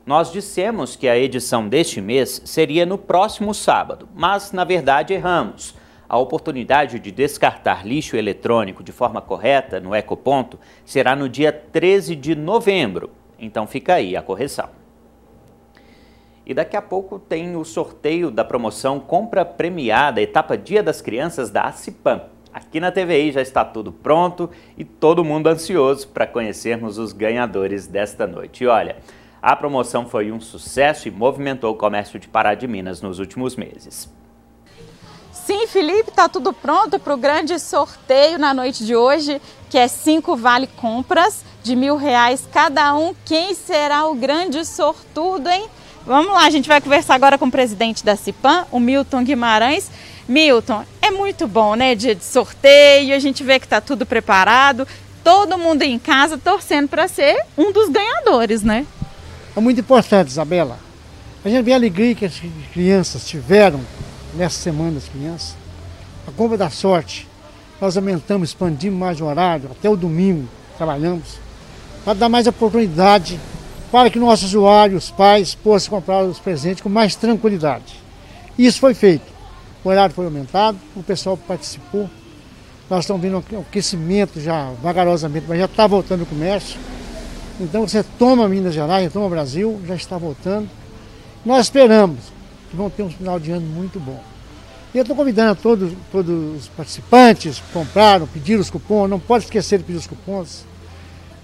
Nós 0.06 0.32
dissemos 0.32 0.96
que 0.96 1.10
a 1.10 1.18
edição 1.18 1.68
deste 1.68 2.00
mês 2.00 2.42
seria 2.46 2.86
no 2.86 2.98
próximo 2.98 3.54
sábado, 3.54 4.08
mas 4.16 4.54
na 4.54 4.64
verdade 4.64 5.14
erramos. 5.14 5.76
A 6.08 6.18
oportunidade 6.18 7.00
de 7.00 7.12
descartar 7.12 7.86
lixo 7.86 8.16
eletrônico 8.16 8.84
de 8.84 8.92
forma 8.92 9.22
correta 9.22 9.80
no 9.80 9.96
Ecoponto 9.96 10.60
será 10.86 11.16
no 11.16 11.30
dia 11.30 11.52
13 11.52 12.16
de 12.16 12.36
novembro. 12.36 13.10
Então 13.40 13.66
fica 13.66 13.96
aí 13.96 14.16
a 14.16 14.22
correção. 14.22 14.70
E 16.46 16.54
daqui 16.54 16.76
a 16.76 16.82
pouco 16.82 17.18
tem 17.18 17.56
o 17.56 17.64
sorteio 17.64 18.30
da 18.30 18.44
promoção 18.44 19.00
Compra 19.00 19.46
Premiada, 19.46 20.22
etapa 20.22 20.58
Dia 20.58 20.84
das 20.84 21.02
Crianças 21.02 21.50
da 21.50 21.64
ACIPAM. 21.64 22.24
Aqui 22.54 22.80
na 22.80 22.92
TVI 22.92 23.32
já 23.32 23.42
está 23.42 23.64
tudo 23.64 23.92
pronto 23.92 24.50
e 24.78 24.84
todo 24.84 25.24
mundo 25.24 25.48
ansioso 25.48 26.08
para 26.10 26.28
conhecermos 26.28 26.98
os 26.98 27.14
ganhadores 27.14 27.88
desta 27.88 28.28
noite. 28.28 28.64
E 28.64 28.68
olha, 28.68 28.98
a 29.42 29.56
promoção 29.56 30.06
foi 30.06 30.32
um 30.32 30.40
sucesso 30.40 31.08
e 31.08 31.12
movimentou 31.12 31.74
o 31.74 31.78
comércio 31.78 32.20
de 32.20 32.28
Pará 32.28 32.54
de 32.54 32.68
Minas 32.68 33.02
nos 33.02 33.20
últimos 33.20 33.56
meses. 33.56 34.14
Sim, 35.46 35.68
Felipe, 35.68 36.10
está 36.10 36.30
tudo 36.30 36.54
pronto 36.54 36.98
para 36.98 37.14
o 37.14 37.18
grande 37.18 37.60
sorteio 37.60 38.40
na 38.40 38.54
noite 38.54 38.86
de 38.86 38.96
hoje, 38.96 39.42
que 39.70 39.78
é 39.78 39.90
cinco 39.90 40.38
vale 40.38 40.68
compras 40.68 41.44
de 41.62 41.76
mil 41.76 41.98
reais 41.98 42.48
cada 42.50 42.96
um. 42.96 43.14
Quem 43.26 43.54
será 43.54 44.06
o 44.08 44.16
grande 44.16 44.64
sortudo, 44.64 45.50
hein? 45.50 45.66
Vamos 46.06 46.32
lá, 46.32 46.46
a 46.46 46.50
gente 46.50 46.70
vai 46.70 46.80
conversar 46.80 47.16
agora 47.16 47.38
com 47.38 47.48
o 47.48 47.52
presidente 47.52 48.06
da 48.06 48.16
CIPAM, 48.16 48.66
o 48.72 48.80
Milton 48.80 49.22
Guimarães. 49.26 49.92
Milton, 50.30 50.86
é 51.02 51.12
muito 51.12 51.46
bom, 51.46 51.76
né? 51.76 51.94
Dia 51.94 52.16
de 52.16 52.24
sorteio, 52.24 53.14
a 53.14 53.20
gente 53.20 53.44
vê 53.44 53.60
que 53.60 53.66
está 53.66 53.82
tudo 53.82 54.06
preparado, 54.06 54.88
todo 55.26 55.58
mundo 55.58 55.82
em 55.82 56.00
casa 56.00 56.38
torcendo 56.38 56.88
para 56.88 57.10
ser 57.10 57.38
um 57.58 57.74
dos 57.74 57.90
ganhadores, 57.90 58.64
né? 58.64 58.86
É 59.58 59.60
muito 59.60 59.82
importante, 59.82 60.30
Isabela. 60.30 60.80
A 61.44 61.50
gente 61.50 61.64
vê 61.64 61.74
a 61.74 61.76
alegria 61.76 62.16
que 62.16 62.26
as 62.26 62.42
crianças 62.72 63.28
tiveram 63.28 63.82
nessa 64.36 64.62
semana, 64.62 64.98
as 64.98 65.08
crianças. 65.08 65.56
A 66.28 66.32
compra 66.32 66.58
da 66.58 66.70
sorte. 66.70 67.28
Nós 67.80 67.98
aumentamos, 67.98 68.50
expandimos 68.50 69.00
mais 69.00 69.20
o 69.20 69.26
horário, 69.26 69.70
até 69.72 69.90
o 69.90 69.96
domingo 69.96 70.48
trabalhamos, 70.78 71.38
para 72.04 72.14
dar 72.14 72.30
mais 72.30 72.48
oportunidade 72.48 73.40
para 73.92 74.10
que 74.10 74.18
nossos 74.18 74.46
usuários, 74.46 75.12
pais, 75.12 75.54
possam 75.54 75.92
comprar 75.92 76.24
os 76.24 76.40
presentes 76.40 76.82
com 76.82 76.90
mais 76.90 77.16
tranquilidade. 77.16 77.94
Isso 78.58 78.80
foi 78.80 78.96
feito. 78.96 79.32
O 79.84 79.90
horário 79.90 80.16
foi 80.16 80.26
aumentado, 80.26 80.80
o 80.96 81.04
pessoal 81.04 81.38
participou. 81.38 82.10
Nós 82.90 83.04
estamos 83.04 83.22
vendo 83.22 83.44
um 83.52 83.60
aquecimento 83.60 84.42
já 84.42 84.72
vagarosamente, 84.82 85.46
mas 85.48 85.60
já 85.60 85.66
está 85.66 85.86
voltando 85.86 86.24
o 86.24 86.26
comércio. 86.26 86.80
Então 87.60 87.88
você 87.88 88.04
toma 88.18 88.50
Minas 88.50 88.74
Gerais, 88.74 89.14
toma 89.14 89.30
Brasil, 89.30 89.80
já 89.86 89.94
está 89.94 90.18
voltando. 90.18 90.68
Nós 91.46 91.68
esperamos 91.68 92.33
que 92.74 92.78
vão 92.78 92.90
ter 92.90 93.04
um 93.04 93.10
final 93.10 93.40
de 93.40 93.52
ano 93.52 93.68
muito 93.68 94.00
bom. 94.00 94.20
E 94.96 94.98
eu 94.98 95.04
estou 95.04 95.16
convidando 95.16 95.56
todos, 95.62 95.94
todos 96.12 96.58
os 96.58 96.68
participantes 96.70 97.60
que 97.60 97.72
compraram, 97.72 98.26
pediram 98.26 98.62
os 98.62 98.72
cupons, 98.72 99.08
não 99.08 99.20
pode 99.20 99.44
esquecer 99.46 99.78
de 99.78 99.84
pedir 99.84 100.00
os 100.00 100.08
cupons 100.08 100.66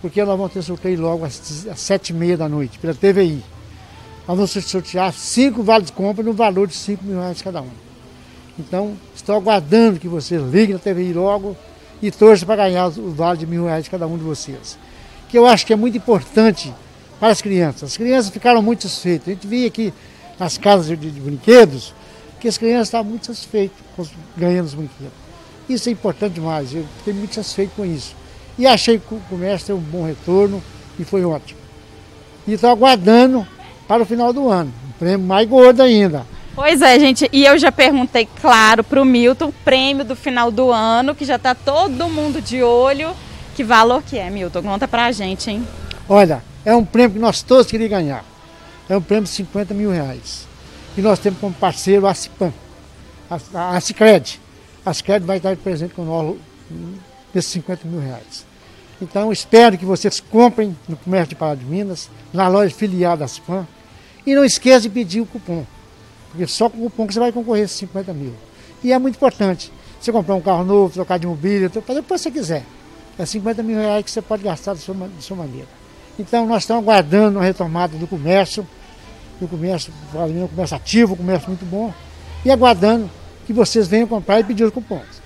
porque 0.01 0.23
nós 0.23 0.37
vamos 0.37 0.53
ter 0.53 0.63
sorteio 0.63 0.99
logo 0.99 1.23
às, 1.23 1.33
sete 1.75 2.09
e 2.09 2.13
meia 2.13 2.37
da 2.37 2.49
noite, 2.49 2.79
pela 2.79 2.93
TVI. 2.93 3.43
Nós 4.27 4.37
vamos 4.37 4.51
sortear 4.51 5.13
cinco 5.13 5.61
vales 5.61 5.87
de 5.87 5.93
compra 5.93 6.23
no 6.23 6.33
valor 6.33 6.67
de 6.67 6.73
cinco 6.73 7.03
mil 7.03 7.19
reais 7.19 7.41
cada 7.41 7.61
um. 7.61 7.69
Então, 8.57 8.93
estou 9.15 9.35
aguardando 9.35 9.99
que 9.99 10.07
vocês 10.07 10.41
liguem 10.41 10.73
na 10.73 10.79
TVI 10.79 11.13
logo 11.13 11.55
e 12.01 12.09
torçam 12.09 12.47
para 12.47 12.63
ganhar 12.63 12.87
o 12.87 13.11
vale 13.11 13.39
de 13.39 13.45
mil 13.45 13.65
reais 13.65 13.87
cada 13.87 14.07
um 14.07 14.17
de 14.17 14.23
vocês. 14.23 14.79
Que 15.27 15.37
eu 15.37 15.45
acho 15.45 15.65
que 15.65 15.73
é 15.73 15.75
muito 15.75 15.97
importante 15.97 16.73
para 17.19 17.29
as 17.29 17.41
crianças. 17.41 17.91
As 17.91 17.97
crianças 17.97 18.31
ficaram 18.31 18.61
muito 18.61 18.83
satisfeitas. 18.83 19.27
A 19.27 19.31
gente 19.31 19.47
via 19.47 19.67
aqui 19.67 19.93
nas 20.39 20.57
casas 20.57 20.87
de, 20.87 20.95
de 20.95 21.19
brinquedos 21.19 21.93
que 22.39 22.47
as 22.47 22.57
crianças 22.57 22.87
estavam 22.87 23.09
muito 23.09 23.25
satisfeitas 23.25 23.77
ganhando 24.37 24.67
os 24.67 24.73
brinquedos. 24.73 25.13
Isso 25.67 25.89
é 25.89 25.91
importante 25.91 26.33
demais. 26.33 26.73
Eu 26.73 26.85
fiquei 26.97 27.13
muito 27.13 27.35
satisfeito 27.35 27.71
com 27.75 27.85
isso. 27.85 28.15
E 28.57 28.65
achei 28.65 28.97
que 28.97 29.13
o 29.13 29.21
comércio 29.29 29.67
teve 29.67 29.79
um 29.79 29.81
bom 29.81 30.05
retorno 30.05 30.63
e 30.97 31.03
foi 31.03 31.23
ótimo. 31.23 31.59
E 32.47 32.53
estou 32.53 32.69
aguardando 32.69 33.45
para 33.87 34.01
o 34.01 34.05
final 34.05 34.31
do 34.33 34.49
ano, 34.49 34.73
um 34.87 34.91
prêmio 34.93 35.25
mais 35.25 35.47
gordo 35.47 35.81
ainda. 35.81 36.25
Pois 36.55 36.81
é, 36.81 36.99
gente, 36.99 37.29
e 37.31 37.45
eu 37.45 37.57
já 37.57 37.71
perguntei, 37.71 38.27
claro, 38.41 38.83
para 38.83 39.01
o 39.01 39.05
Milton, 39.05 39.53
prêmio 39.63 40.03
do 40.03 40.15
final 40.15 40.51
do 40.51 40.71
ano, 40.71 41.15
que 41.15 41.23
já 41.23 41.35
está 41.35 41.55
todo 41.55 42.09
mundo 42.09 42.41
de 42.41 42.61
olho. 42.61 43.11
Que 43.55 43.63
valor 43.63 44.01
que 44.03 44.17
é, 44.17 44.29
Milton? 44.29 44.63
Conta 44.63 44.87
para 44.87 45.05
a 45.05 45.11
gente, 45.11 45.49
hein? 45.49 45.65
Olha, 46.07 46.43
é 46.65 46.75
um 46.75 46.83
prêmio 46.83 47.11
que 47.11 47.19
nós 47.19 47.41
todos 47.41 47.67
queríamos 47.67 47.91
ganhar. 47.91 48.25
É 48.89 48.97
um 48.97 49.01
prêmio 49.01 49.25
de 49.25 49.29
50 49.29 49.73
mil 49.73 49.91
reais. 49.91 50.47
E 50.97 51.01
nós 51.01 51.19
temos 51.19 51.39
como 51.39 51.53
parceiro 51.53 52.07
a 52.07 52.13
Cipan, 52.13 52.51
a, 53.29 53.79
Cicred. 53.79 54.39
A 54.83 54.93
Cicred 54.93 55.25
vai 55.25 55.37
estar 55.37 55.55
presente 55.57 55.93
com 55.93 56.03
nós 56.03 56.35
nesses 57.33 57.51
50 57.51 57.87
mil 57.87 57.99
reais. 57.99 58.45
Então 58.99 59.31
espero 59.31 59.77
que 59.77 59.85
vocês 59.85 60.19
comprem 60.19 60.75
no 60.87 60.97
comércio 60.97 61.29
de 61.29 61.35
Pará 61.35 61.53
de 61.53 61.63
Minas, 61.63 62.09
na 62.33 62.47
loja 62.47 62.73
filial 62.73 63.15
da 63.15 63.27
SPAM. 63.27 63.67
E 64.25 64.35
não 64.35 64.43
esqueça 64.43 64.81
de 64.81 64.89
pedir 64.89 65.21
o 65.21 65.25
cupom, 65.25 65.65
porque 66.29 66.45
só 66.47 66.69
com 66.69 66.79
o 66.79 66.81
cupom 66.89 67.07
que 67.07 67.13
você 67.13 67.19
vai 67.19 67.31
concorrer 67.31 67.65
a 67.65 67.67
50 67.67 68.13
mil. 68.13 68.33
E 68.83 68.91
é 68.91 68.99
muito 68.99 69.15
importante. 69.15 69.71
Você 69.99 70.11
comprar 70.11 70.35
um 70.35 70.41
carro 70.41 70.63
novo, 70.63 70.93
trocar 70.93 71.19
de 71.19 71.27
mobília, 71.27 71.69
fazer 71.69 71.99
o 71.99 72.03
que 72.03 72.09
você 72.09 72.31
quiser. 72.31 72.65
É 73.17 73.25
50 73.25 73.61
mil 73.63 73.77
reais 73.77 74.03
que 74.03 74.11
você 74.11 74.21
pode 74.21 74.43
gastar 74.43 74.73
da 74.73 74.79
sua, 74.79 74.95
sua 75.19 75.37
maneira. 75.37 75.67
Então 76.17 76.45
nós 76.45 76.63
estamos 76.63 76.83
aguardando 76.83 77.39
a 77.39 77.41
retomada 77.41 77.97
do 77.97 78.07
comércio 78.07 78.67
o 79.45 79.47
comércio, 79.47 79.93
o 80.13 80.47
comércio 80.47 80.75
ativo, 80.75 81.13
o 81.13 81.17
comércio 81.17 81.49
muito 81.49 81.65
bom, 81.65 81.93
e 82.43 82.51
aguardando 82.51 83.09
que 83.45 83.53
vocês 83.53 83.87
venham 83.87 84.07
comprar 84.07 84.39
e 84.39 84.43
pedir 84.43 84.63
os 84.63 84.71
cupons. 84.71 85.21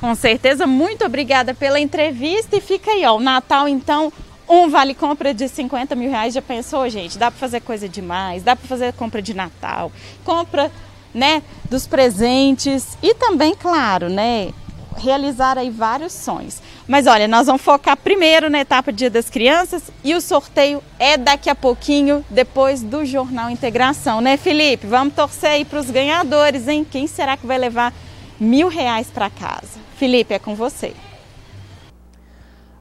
Com 0.00 0.14
certeza, 0.14 0.66
muito 0.66 1.04
obrigada 1.04 1.54
pela 1.54 1.80
entrevista 1.80 2.56
e 2.56 2.60
fica 2.60 2.90
aí, 2.90 3.04
ó, 3.04 3.16
o 3.16 3.20
Natal 3.20 3.66
então, 3.68 4.12
um 4.48 4.68
vale 4.68 4.94
compra 4.94 5.34
de 5.34 5.48
50 5.48 5.94
mil 5.94 6.10
reais, 6.10 6.34
já 6.34 6.42
pensou, 6.42 6.88
gente? 6.88 7.18
Dá 7.18 7.30
para 7.30 7.38
fazer 7.38 7.60
coisa 7.60 7.88
demais, 7.88 8.42
dá 8.42 8.54
para 8.54 8.68
fazer 8.68 8.92
compra 8.92 9.20
de 9.20 9.34
Natal, 9.34 9.90
compra, 10.24 10.70
né, 11.12 11.42
dos 11.68 11.86
presentes 11.86 12.96
e 13.02 13.14
também, 13.14 13.54
claro, 13.54 14.08
né, 14.08 14.50
realizar 14.98 15.56
aí 15.56 15.70
vários 15.70 16.12
sonhos. 16.12 16.60
Mas 16.86 17.06
olha, 17.06 17.28
nós 17.28 17.46
vamos 17.46 17.62
focar 17.62 17.96
primeiro 17.96 18.50
na 18.50 18.60
etapa 18.60 18.92
Dia 18.92 19.10
das 19.10 19.30
Crianças 19.30 19.90
e 20.02 20.14
o 20.14 20.20
sorteio 20.20 20.82
é 20.98 21.16
daqui 21.16 21.48
a 21.48 21.54
pouquinho, 21.54 22.24
depois 22.28 22.82
do 22.82 23.04
Jornal 23.04 23.50
Integração, 23.50 24.20
né, 24.20 24.36
Felipe? 24.36 24.86
Vamos 24.86 25.14
torcer 25.14 25.50
aí 25.50 25.64
para 25.64 25.78
os 25.78 25.90
ganhadores, 25.90 26.68
hein? 26.68 26.86
Quem 26.88 27.06
será 27.06 27.36
que 27.36 27.46
vai 27.46 27.58
levar 27.58 27.92
mil 28.40 28.68
reais 28.68 29.08
para 29.08 29.30
casa? 29.30 29.78
Felipe, 29.96 30.34
é 30.34 30.38
com 30.38 30.54
você. 30.54 30.94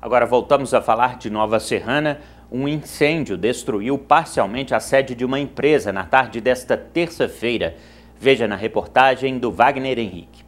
Agora 0.01 0.25
voltamos 0.25 0.73
a 0.73 0.81
falar 0.81 1.17
de 1.17 1.29
Nova 1.29 1.59
Serrana. 1.59 2.21
Um 2.49 2.67
incêndio 2.67 3.35
destruiu 3.35 3.97
parcialmente 3.97 4.73
a 4.73 4.79
sede 4.79 5.13
de 5.13 5.25
uma 5.25 5.39
empresa 5.39 5.91
na 5.91 6.05
tarde 6.05 6.39
desta 6.39 6.77
terça-feira. 6.77 7.75
Veja 8.17 8.47
na 8.47 8.55
reportagem 8.55 9.37
do 9.37 9.51
Wagner 9.51 9.99
Henrique. 9.99 10.46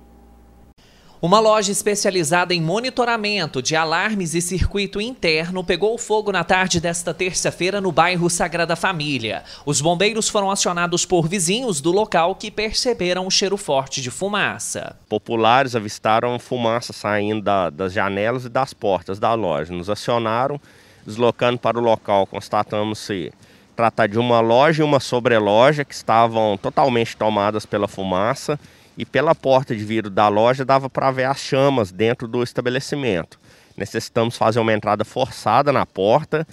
Uma 1.22 1.42
loja 1.42 1.70
especializada 1.70 2.54
em 2.54 2.62
monitoramento 2.62 3.62
de 3.62 3.76
alarmes 3.76 4.34
e 4.36 4.42
circuito 4.42 5.02
interno 5.02 5.62
pegou 5.66 5.98
fogo 5.98 6.32
na 6.32 6.46
tarde 6.46 6.80
desta 6.80 7.14
terça-feira 7.14 7.82
no 7.82 7.92
bairro 7.92 8.30
Sagrada 8.30 8.74
Família. 8.74 9.44
Os 9.66 9.82
bombeiros 9.82 10.30
foram 10.30 10.50
acionados 10.50 11.06
por 11.06 11.28
vizinhos 11.28 11.82
do 11.82 11.92
local 11.92 12.36
que 12.36 12.50
perceberam 12.50 13.28
um 13.28 13.30
cheiro 13.30 13.58
forte 13.58 14.02
de 14.02 14.10
fumaça. 14.10 14.96
Populares 15.10 15.76
avistaram 15.76 16.40
fumaça 16.40 16.94
saindo 16.94 17.42
da, 17.42 17.70
das 17.70 17.92
janelas 17.92 18.46
e 18.46 18.50
das 18.50 18.74
portas 18.74 19.20
da 19.20 19.34
loja. 19.34 19.74
Nos 19.74 19.90
acionaram, 19.90 20.58
deslocando 21.06 21.60
para 21.60 21.78
o 21.78 21.84
local, 21.84 22.26
constatamos-se 22.28 23.34
tratar 23.76 24.08
de 24.08 24.18
uma 24.18 24.40
loja 24.40 24.84
e 24.84 24.86
uma 24.86 25.02
sobreloja 25.02 25.84
que 25.84 25.94
estavam 25.94 26.56
totalmente 26.56 27.18
tomadas 27.18 27.66
pela 27.66 27.90
fumaça 27.90 28.58
e 29.00 29.06
pela 29.06 29.34
porta 29.34 29.74
de 29.74 29.82
vidro 29.82 30.12
da 30.12 30.28
loja 30.28 30.66
dava 30.66 30.90
para 30.90 31.10
ver 31.10 31.24
as 31.24 31.40
chamas 31.40 31.90
dentro 31.90 32.28
do 32.28 32.44
estabelecimento. 32.44 33.40
Necessitamos 33.78 34.36
fazer 34.36 34.60
uma 34.60 34.74
entrada 34.74 35.06
forçada 35.06 35.72
na 35.72 35.86
porta 35.86 36.46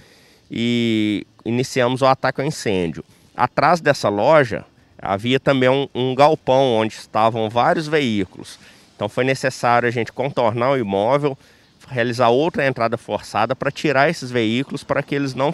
e 0.49 1.27
iniciamos 1.45 2.03
o 2.03 2.07
ataque 2.07 2.41
ao 2.41 2.47
incêndio. 2.47 3.05
Atrás 3.37 3.81
dessa 3.81 4.09
loja 4.09 4.65
havia 4.97 5.41
também 5.41 5.69
um, 5.69 5.89
um 5.93 6.15
galpão 6.15 6.77
onde 6.77 6.95
estavam 6.95 7.51
vários 7.51 7.89
veículos. 7.89 8.61
Então 8.95 9.09
foi 9.09 9.25
necessário 9.25 9.89
a 9.89 9.91
gente 9.91 10.13
contornar 10.13 10.71
o 10.71 10.79
imóvel, 10.79 11.37
realizar 11.89 12.29
outra 12.29 12.65
entrada 12.65 12.97
forçada 12.97 13.57
para 13.57 13.73
tirar 13.73 14.09
esses 14.09 14.31
veículos 14.31 14.85
para 14.85 15.03
que 15.03 15.17
eles 15.17 15.35
não 15.35 15.53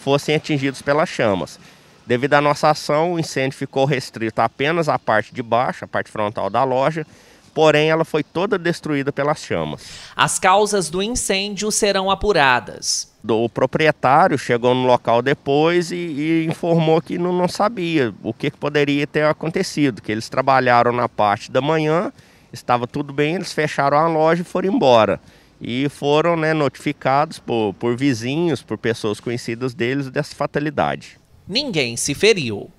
fossem 0.00 0.34
atingidos 0.34 0.82
pelas 0.82 1.08
chamas. 1.08 1.60
Devido 2.06 2.34
à 2.34 2.40
nossa 2.40 2.70
ação, 2.70 3.14
o 3.14 3.18
incêndio 3.18 3.56
ficou 3.56 3.84
restrito 3.84 4.40
apenas 4.40 4.88
à 4.88 4.98
parte 4.98 5.32
de 5.32 5.42
baixo, 5.42 5.84
a 5.84 5.88
parte 5.88 6.10
frontal 6.10 6.50
da 6.50 6.64
loja, 6.64 7.06
porém 7.54 7.90
ela 7.90 8.04
foi 8.04 8.22
toda 8.22 8.58
destruída 8.58 9.12
pelas 9.12 9.38
chamas. 9.38 9.82
As 10.16 10.38
causas 10.38 10.90
do 10.90 11.02
incêndio 11.02 11.70
serão 11.70 12.10
apuradas. 12.10 13.12
O 13.28 13.48
proprietário 13.48 14.36
chegou 14.36 14.74
no 14.74 14.84
local 14.84 15.22
depois 15.22 15.92
e, 15.92 15.96
e 15.96 16.46
informou 16.48 17.00
que 17.00 17.18
não, 17.18 17.32
não, 17.32 17.46
sabia 17.46 18.12
o 18.22 18.34
que, 18.34 18.50
que 18.50 18.56
poderia 18.56 19.06
ter 19.06 19.24
acontecido, 19.24 20.02
que 20.02 20.10
eles 20.10 20.28
trabalharam 20.28 20.92
na 20.92 21.08
parte 21.08 21.52
da 21.52 21.60
manhã, 21.60 22.12
estava 22.52 22.86
tudo 22.86 23.12
bem, 23.12 23.36
eles 23.36 23.52
fecharam 23.52 23.96
a 23.96 24.08
loja 24.08 24.42
e 24.42 24.44
foram 24.44 24.74
embora. 24.74 25.20
E 25.60 25.88
foram 25.88 26.36
né, 26.36 26.52
notificados 26.52 27.38
por, 27.38 27.72
por 27.74 27.96
vizinhos, 27.96 28.60
por 28.60 28.76
pessoas 28.76 29.20
conhecidas 29.20 29.72
deles 29.72 30.10
dessa 30.10 30.34
fatalidade. 30.34 31.21
Ninguém 31.46 31.96
se 31.96 32.14
feriu. 32.14 32.70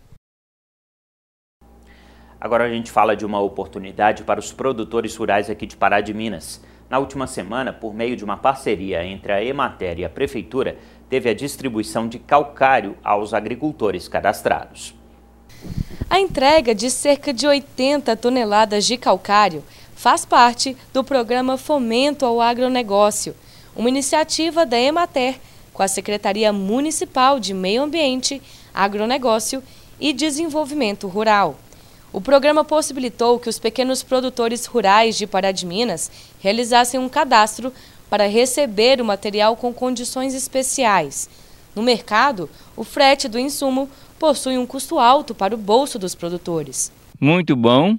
Agora 2.39 2.63
a 2.63 2.69
gente 2.69 2.91
fala 2.91 3.15
de 3.15 3.26
uma 3.26 3.39
oportunidade 3.39 4.23
para 4.23 4.39
os 4.39 4.54
produtores 4.54 5.15
rurais 5.15 5.49
aqui 5.49 5.65
de 5.65 5.76
Pará 5.76 5.99
de 5.99 6.13
Minas. 6.13 6.62
Na 6.89 6.97
última 6.97 7.28
semana, 7.28 7.73
por 7.73 7.93
meio 7.93 8.15
de 8.15 8.23
uma 8.23 8.38
parceria 8.38 9.06
entre 9.06 9.34
a 9.34 9.43
Emater 9.43 9.99
e 9.99 10.06
a 10.06 10.10
Prefeitura, 10.10 10.78
teve 11.10 11.30
a 11.30 11.34
distribuição 11.34 12.08
de 12.08 12.19
calcário 12.19 12.97
aos 13.04 13.34
agricultores 13.34 14.08
cadastrados. 14.08 14.95
A 16.10 16.19
entrega 16.19 16.73
de 16.73 16.89
cerca 16.89 17.34
de 17.34 17.45
80 17.45 18.15
toneladas 18.15 18.86
de 18.86 18.97
calcário 18.97 19.63
faz 19.93 20.26
parte 20.26 20.78
do 20.93 21.04
programa 21.04 21.58
Fomento 21.58 22.26
ao 22.26 22.39
Agronegócio, 22.39 23.36
uma 23.76 23.89
iniciativa 23.89 24.65
da 24.65 24.80
Emater 24.80 25.39
com 25.74 25.84
a 25.84 25.88
Secretaria 25.88 26.54
Municipal 26.54 27.40
de 27.40 27.54
Meio 27.54 27.84
Ambiente, 27.84 28.42
Agronegócio 28.74 29.64
e 30.00 30.14
Desenvolvimento 30.14 31.08
Rural. 31.08 31.58
O 32.14 32.22
programa 32.22 32.64
possibilitou 32.64 33.40
que 33.40 33.50
os 33.50 33.58
pequenos 33.58 34.04
produtores 34.04 34.68
rurais 34.68 35.18
de 35.18 35.26
Pará 35.26 35.52
de 35.52 35.66
Minas 35.66 36.12
realizassem 36.40 37.00
um 37.00 37.10
cadastro 37.10 37.74
para 38.08 38.28
receber 38.28 39.02
o 39.02 39.06
material 39.06 39.56
com 39.58 39.74
condições 39.74 40.36
especiais. 40.36 41.28
No 41.76 41.82
mercado, 41.82 42.48
o 42.78 42.84
frete 42.84 43.28
do 43.28 43.40
insumo 43.40 43.90
possui 44.20 44.60
um 44.60 44.66
custo 44.68 45.00
alto 45.00 45.34
para 45.34 45.56
o 45.56 45.58
bolso 45.58 45.98
dos 45.98 46.14
produtores. 46.14 46.92
Muito 47.20 47.56
bom, 47.56 47.98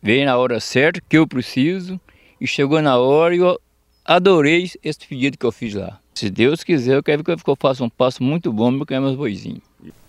veio 0.00 0.24
na 0.24 0.36
hora 0.36 0.60
certa 0.60 1.00
que 1.08 1.18
eu 1.18 1.26
preciso 1.26 2.00
e 2.40 2.46
chegou 2.46 2.80
na 2.80 2.96
hora 2.96 3.34
e 3.34 3.38
eu 3.38 3.60
adorei 4.04 4.70
esse 4.84 5.00
pedido 5.00 5.36
que 5.36 5.44
eu 5.44 5.50
fiz 5.50 5.74
lá. 5.74 5.98
Se 6.16 6.30
Deus 6.30 6.64
quiser, 6.64 6.96
eu 6.96 7.02
quero 7.02 7.22
que 7.22 7.30
eu 7.30 7.56
faça 7.60 7.84
um 7.84 7.90
passo 7.90 8.22
muito 8.22 8.50
bom 8.50 8.74
para 8.74 8.86
criar 8.86 9.02
meus 9.02 9.14
boizinhos. 9.14 9.60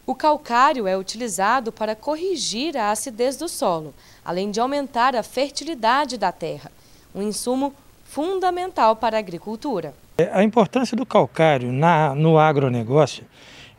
O 0.06 0.16
calcário 0.16 0.88
é 0.88 0.98
utilizado 0.98 1.70
para 1.70 1.98
corrigir 1.98 2.78
a 2.78 2.92
acidez 2.92 3.36
do 3.36 3.50
solo, 3.50 3.94
além 4.24 4.50
de 4.50 4.58
aumentar 4.58 5.18
a 5.18 5.22
fertilidade 5.22 6.18
da 6.18 6.32
terra, 6.32 6.72
um 7.14 7.22
insumo 7.22 7.74
fundamental 8.06 8.96
para 8.96 9.18
a 9.18 9.20
agricultura. 9.20 9.94
É, 10.18 10.30
a 10.32 10.42
importância 10.46 10.96
do 10.96 11.06
calcário 11.06 11.74
na, 11.74 12.16
no 12.16 12.40
agronegócio 12.40 13.26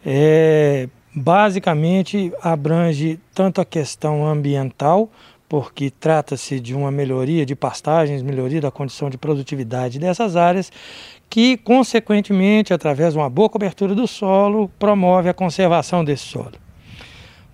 é, 0.05 0.87
basicamente 1.14 2.31
abrange 2.43 3.19
tanto 3.35 3.59
a 3.59 3.64
questão 3.64 4.27
ambiental, 4.27 5.09
porque 5.49 5.91
trata-se 5.91 6.61
de 6.61 6.75
uma 6.75 6.91
melhoria 6.91 7.47
de 7.47 7.57
pastagens, 7.57 8.23
melhoria 8.23 8.61
da 8.61 8.71
condição 8.71 9.09
de 9.09 9.17
produtividade 9.17 9.99
dessas 9.99 10.37
áreas, 10.37 10.71
que, 11.31 11.57
consequentemente, 11.57 12.75
através 12.75 13.15
de 13.15 13.19
uma 13.19 13.31
boa 13.31 13.49
cobertura 13.49 13.95
do 13.95 14.07
solo, 14.07 14.71
promove 14.79 15.29
a 15.29 15.35
conservação 15.35 16.05
desse 16.05 16.25
solo. 16.25 16.53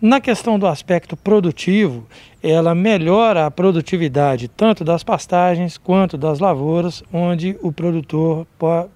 Na 0.01 0.21
questão 0.21 0.59
do 0.59 0.67
aspecto 0.67 1.17
produtivo, 1.17 2.07
ela 2.43 2.75
melhora 2.75 3.47
a 3.47 3.51
produtividade 3.51 4.49
tanto 4.49 4.85
das 4.85 5.03
pastagens 5.03 5.79
quanto 5.79 6.19
das 6.19 6.41
lavouras, 6.41 7.03
onde 7.13 7.57
o 7.63 7.73
produtor 7.73 8.47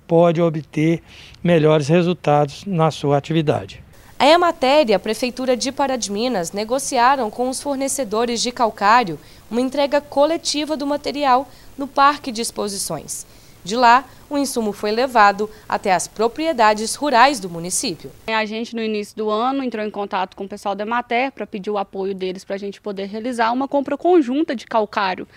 pode 0.06 0.42
obter 0.42 1.00
melhores 1.42 1.88
resultados 1.88 2.64
na 2.66 2.90
sua 2.90 3.16
atividade. 3.16 3.82
A 4.20 4.26
Emater 4.26 4.90
e 4.90 4.94
a 4.94 4.98
Prefeitura 4.98 5.56
de 5.56 5.70
Pará 5.70 5.94
de 5.94 6.10
Minas 6.10 6.50
negociaram 6.50 7.30
com 7.30 7.48
os 7.48 7.62
fornecedores 7.62 8.42
de 8.42 8.50
calcário 8.50 9.16
uma 9.48 9.60
entrega 9.60 10.00
coletiva 10.00 10.76
do 10.76 10.84
material 10.84 11.48
no 11.76 11.86
Parque 11.86 12.32
de 12.32 12.42
Exposições. 12.42 13.24
De 13.62 13.76
lá, 13.76 14.04
o 14.28 14.36
insumo 14.36 14.72
foi 14.72 14.90
levado 14.90 15.48
até 15.68 15.92
as 15.92 16.08
propriedades 16.08 16.96
rurais 16.96 17.38
do 17.38 17.48
município. 17.48 18.10
A 18.26 18.44
gente, 18.44 18.74
no 18.74 18.82
início 18.82 19.16
do 19.16 19.30
ano, 19.30 19.62
entrou 19.62 19.86
em 19.86 19.90
contato 19.90 20.36
com 20.36 20.44
o 20.44 20.48
pessoal 20.48 20.74
da 20.74 20.82
Emater 20.82 21.30
para 21.30 21.46
pedir 21.46 21.70
o 21.70 21.78
apoio 21.78 22.12
deles 22.12 22.44
para 22.44 22.56
a 22.56 22.58
gente 22.58 22.80
poder 22.80 23.06
realizar 23.06 23.52
uma 23.52 23.68
compra 23.68 23.96
conjunta 23.96 24.52
de 24.56 24.66
calcário. 24.66 25.28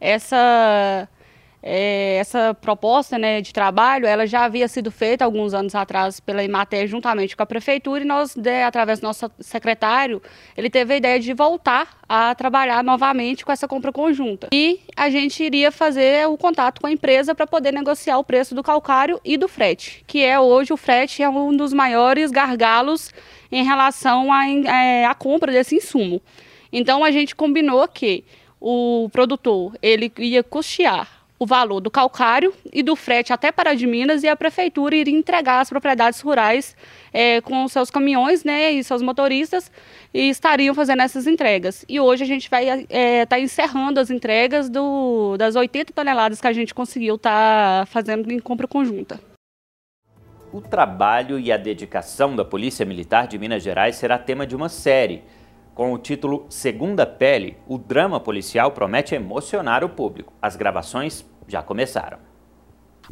Essa 0.00 1.06
é, 1.62 2.16
essa 2.16 2.54
proposta 2.54 3.18
né, 3.18 3.40
de 3.40 3.52
trabalho 3.52 4.06
ela 4.06 4.26
já 4.26 4.44
havia 4.44 4.66
sido 4.66 4.90
feita 4.90 5.24
alguns 5.24 5.52
anos 5.52 5.74
atrás 5.74 6.18
pela 6.18 6.42
Imater 6.42 6.86
juntamente 6.86 7.36
com 7.36 7.42
a 7.42 7.46
prefeitura 7.46 8.02
e 8.02 8.06
nós, 8.06 8.34
de, 8.34 8.62
através 8.62 9.00
do 9.00 9.04
nosso 9.04 9.30
secretário, 9.38 10.22
ele 10.56 10.70
teve 10.70 10.94
a 10.94 10.96
ideia 10.96 11.20
de 11.20 11.32
voltar 11.34 11.98
a 12.08 12.34
trabalhar 12.34 12.82
novamente 12.82 13.44
com 13.44 13.52
essa 13.52 13.68
compra 13.68 13.92
conjunta. 13.92 14.48
E 14.52 14.80
a 14.96 15.10
gente 15.10 15.42
iria 15.44 15.70
fazer 15.70 16.26
o 16.28 16.36
contato 16.36 16.80
com 16.80 16.86
a 16.86 16.92
empresa 16.92 17.34
para 17.34 17.46
poder 17.46 17.72
negociar 17.72 18.18
o 18.18 18.24
preço 18.24 18.54
do 18.54 18.62
calcário 18.62 19.20
e 19.24 19.36
do 19.36 19.46
frete, 19.46 20.02
que 20.06 20.24
é 20.24 20.40
hoje 20.40 20.72
o 20.72 20.76
frete 20.76 21.22
é 21.22 21.28
um 21.28 21.54
dos 21.54 21.72
maiores 21.72 22.30
gargalos 22.30 23.12
em 23.52 23.64
relação 23.64 24.32
à 24.32 24.48
é, 24.48 25.14
compra 25.14 25.52
desse 25.52 25.74
insumo. 25.76 26.22
Então 26.72 27.04
a 27.04 27.10
gente 27.10 27.34
combinou 27.34 27.86
que 27.86 28.24
o 28.60 29.08
produtor 29.12 29.74
ele 29.82 30.12
ia 30.18 30.42
custear 30.42 31.19
o 31.40 31.46
valor 31.46 31.80
do 31.80 31.90
calcário 31.90 32.52
e 32.70 32.82
do 32.82 32.94
frete 32.94 33.32
até 33.32 33.50
Pará 33.50 33.72
de 33.72 33.86
Minas 33.86 34.22
e 34.22 34.28
a 34.28 34.36
prefeitura 34.36 34.94
iria 34.94 35.16
entregar 35.16 35.60
as 35.60 35.70
propriedades 35.70 36.20
rurais 36.20 36.76
é, 37.14 37.40
com 37.40 37.66
seus 37.66 37.90
caminhões 37.90 38.44
né, 38.44 38.70
e 38.72 38.84
seus 38.84 39.00
motoristas 39.00 39.72
e 40.12 40.28
estariam 40.28 40.74
fazendo 40.74 41.00
essas 41.00 41.26
entregas. 41.26 41.82
E 41.88 41.98
hoje 41.98 42.24
a 42.24 42.26
gente 42.26 42.50
vai 42.50 42.68
estar 42.68 42.94
é, 42.94 43.24
tá 43.24 43.40
encerrando 43.40 43.98
as 43.98 44.10
entregas 44.10 44.68
do, 44.68 45.38
das 45.38 45.56
80 45.56 45.94
toneladas 45.94 46.42
que 46.42 46.46
a 46.46 46.52
gente 46.52 46.74
conseguiu 46.74 47.14
estar 47.14 47.80
tá 47.80 47.86
fazendo 47.86 48.30
em 48.30 48.38
compra 48.38 48.68
conjunta. 48.68 49.18
O 50.52 50.60
trabalho 50.60 51.38
e 51.38 51.50
a 51.50 51.56
dedicação 51.56 52.36
da 52.36 52.44
Polícia 52.44 52.84
Militar 52.84 53.26
de 53.26 53.38
Minas 53.38 53.62
Gerais 53.62 53.96
será 53.96 54.18
tema 54.18 54.46
de 54.46 54.54
uma 54.54 54.68
série. 54.68 55.22
Com 55.74 55.94
o 55.94 55.98
título 55.98 56.44
Segunda 56.50 57.06
Pele, 57.06 57.56
o 57.66 57.78
drama 57.78 58.20
policial 58.20 58.72
promete 58.72 59.14
emocionar 59.14 59.82
o 59.82 59.88
público. 59.88 60.34
As 60.42 60.56
gravações 60.56 61.24
já 61.50 61.62
começaram. 61.62 62.18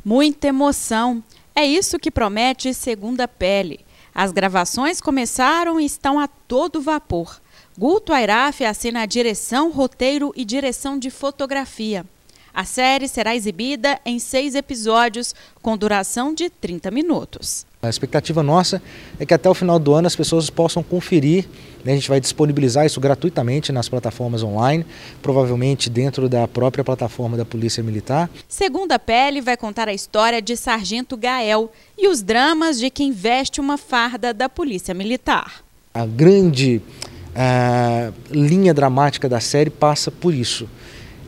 Muita 0.05 0.49
emoção. 0.49 1.23
É 1.55 1.67
isso 1.67 1.99
que 1.99 2.11
promete 2.11 2.73
Segunda 2.73 3.27
Pele. 3.27 3.85
As 4.15 4.33
gravações 4.33 5.01
começaram 5.01 5.79
e 5.79 5.85
estão 5.85 6.19
a 6.19 6.27
todo 6.27 6.81
vapor. 6.81 7.41
Guto 7.77 8.13
Airaf 8.13 8.65
assina 8.65 9.03
a 9.03 9.07
direção, 9.07 9.71
roteiro 9.71 10.33
e 10.35 10.45
direção 10.45 10.99
de 10.99 11.11
fotografia. 11.11 12.05
A 12.53 12.65
série 12.65 13.07
será 13.09 13.35
exibida 13.35 14.01
em 14.05 14.19
seis 14.19 14.55
episódios, 14.55 15.35
com 15.63 15.77
duração 15.77 16.35
de 16.35 16.51
30 16.51 16.91
minutos. 16.91 17.67
A 17.81 17.89
expectativa 17.89 18.43
nossa 18.43 18.83
é 19.21 19.25
que 19.25 19.33
até 19.33 19.49
o 19.49 19.55
final 19.55 19.79
do 19.79 19.95
ano 19.95 20.09
as 20.09 20.17
pessoas 20.17 20.51
possam 20.51 20.83
conferir. 20.83 21.47
Né? 21.85 21.93
A 21.93 21.95
gente 21.95 22.09
vai 22.09 22.21
disponibilizar 22.21 22.85
isso 22.85 23.01
gratuitamente 23.01 23.71
nas 23.71 23.89
plataformas 23.89 24.43
online, 24.43 24.85
provavelmente 25.23 25.89
dentro 25.89 26.29
da 26.29 26.49
própria 26.49 26.83
plataforma 26.83 27.37
da 27.37 27.45
Polícia 27.45 27.83
Militar. 27.83 28.29
Segunda 28.49 28.99
Pele 28.99 29.41
vai 29.41 29.57
contar 29.57 29.89
a 29.89 29.95
história 29.95 30.43
de 30.43 30.57
Sargento 30.57 31.17
Gael 31.17 31.71
e 31.97 32.09
os 32.09 32.21
dramas 32.21 32.81
de 32.81 32.91
quem 32.91 33.13
veste 33.13 33.61
uma 33.61 33.79
farda 33.79 34.35
da 34.35 34.49
Polícia 34.49 34.93
Militar. 34.93 35.63
A 35.95 36.05
grande 36.05 36.83
uh, 37.29 38.13
linha 38.31 38.75
dramática 38.75 39.29
da 39.29 39.39
série 39.39 39.71
passa 39.71 40.11
por 40.11 40.35
isso. 40.35 40.69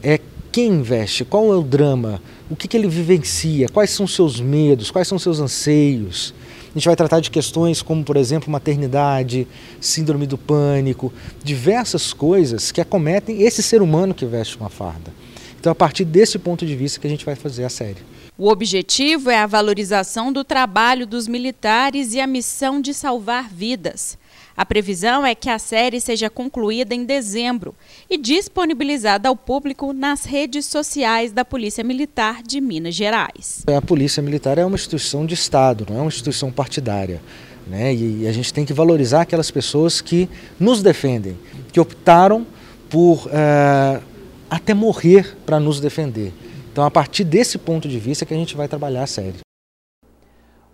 É 0.03 0.19
quem 0.53 0.69
investe, 0.69 1.25
qual 1.25 1.53
é 1.53 1.57
o 1.57 1.63
drama, 1.63 2.21
o 2.51 2.57
que, 2.57 2.67
que 2.67 2.77
ele 2.77 2.89
vivencia, 2.89 3.69
quais 3.69 3.91
são 3.91 4.07
seus 4.07 4.41
medos, 4.41 4.91
quais 4.91 5.07
são 5.07 5.19
seus 5.19 5.39
anseios. 5.39 6.35
A 6.71 6.79
gente 6.79 6.87
vai 6.87 6.97
tratar 6.97 7.21
de 7.21 7.31
questões 7.31 7.83
como, 7.83 8.05
por 8.05 8.17
exemplo, 8.17 8.51
maternidade, 8.51 9.47
síndrome 9.81 10.27
do 10.27 10.39
pânico, 10.39 11.13
diversas 11.43 12.13
coisas 12.13 12.71
que 12.71 12.81
acometem 12.81 13.43
esse 13.43 13.63
ser 13.63 13.83
humano 13.83 14.15
que 14.15 14.25
veste 14.25 14.57
uma 14.57 14.69
farda. 14.69 15.13
Então, 15.59 15.73
a 15.73 15.75
partir 15.75 16.05
desse 16.05 16.39
ponto 16.39 16.65
de 16.65 16.75
vista 16.75 17.01
que 17.01 17.07
a 17.07 17.11
gente 17.11 17.25
vai 17.25 17.35
fazer 17.35 17.65
a 17.65 17.69
série. 17.69 17.99
O 18.39 18.49
objetivo 18.49 19.31
é 19.31 19.39
a 19.39 19.47
valorização 19.47 20.33
do 20.33 20.43
trabalho 20.43 21.07
dos 21.07 21.29
militares 21.29 22.15
e 22.15 22.21
a 22.21 22.27
missão 22.27 22.81
de 22.81 22.95
salvar 22.95 23.51
vidas. 23.51 24.17
A 24.61 24.67
previsão 24.67 25.25
é 25.25 25.35
que 25.35 25.49
a 25.49 25.59
série 25.59 26.03
seja 26.03 26.29
concluída 26.29 26.95
em 26.95 27.07
dezembro 27.07 27.75
e 28.11 28.19
disponibilizada 28.19 29.27
ao 29.27 29.35
público 29.35 29.95
nas 29.95 30.27
redes 30.27 30.67
sociais 30.67 31.33
da 31.33 31.47
Polícia 31.47 31.83
Militar 31.83 32.43
de 32.43 32.61
Minas 32.61 32.95
Gerais. 32.95 33.65
A 33.67 33.81
Polícia 33.81 34.23
Militar 34.23 34.59
é 34.59 34.65
uma 34.67 34.75
instituição 34.75 35.25
de 35.25 35.33
Estado, 35.33 35.87
não 35.89 35.97
é 35.97 36.01
uma 36.03 36.09
instituição 36.09 36.53
partidária. 36.53 37.23
Né? 37.67 37.95
E 37.95 38.29
a 38.29 38.33
gente 38.33 38.53
tem 38.53 38.67
que 38.67 38.75
valorizar 38.75 39.23
aquelas 39.23 39.51
pessoas 39.51 40.03
que 40.03 40.29
nos 40.59 40.83
defendem, 40.83 41.39
que 41.73 41.81
optaram 41.81 42.47
por 42.91 43.29
uh, 43.29 44.03
até 44.51 44.75
morrer 44.75 45.39
para 45.47 45.59
nos 45.59 45.81
defender. 45.81 46.35
Então, 46.71 46.85
a 46.85 46.91
partir 46.91 47.25
desse 47.25 47.57
ponto 47.57 47.89
de 47.89 47.99
vista 47.99 48.27
que 48.27 48.35
a 48.35 48.37
gente 48.37 48.55
vai 48.55 48.69
trabalhar 48.69 49.05
a 49.05 49.07
série. 49.07 49.37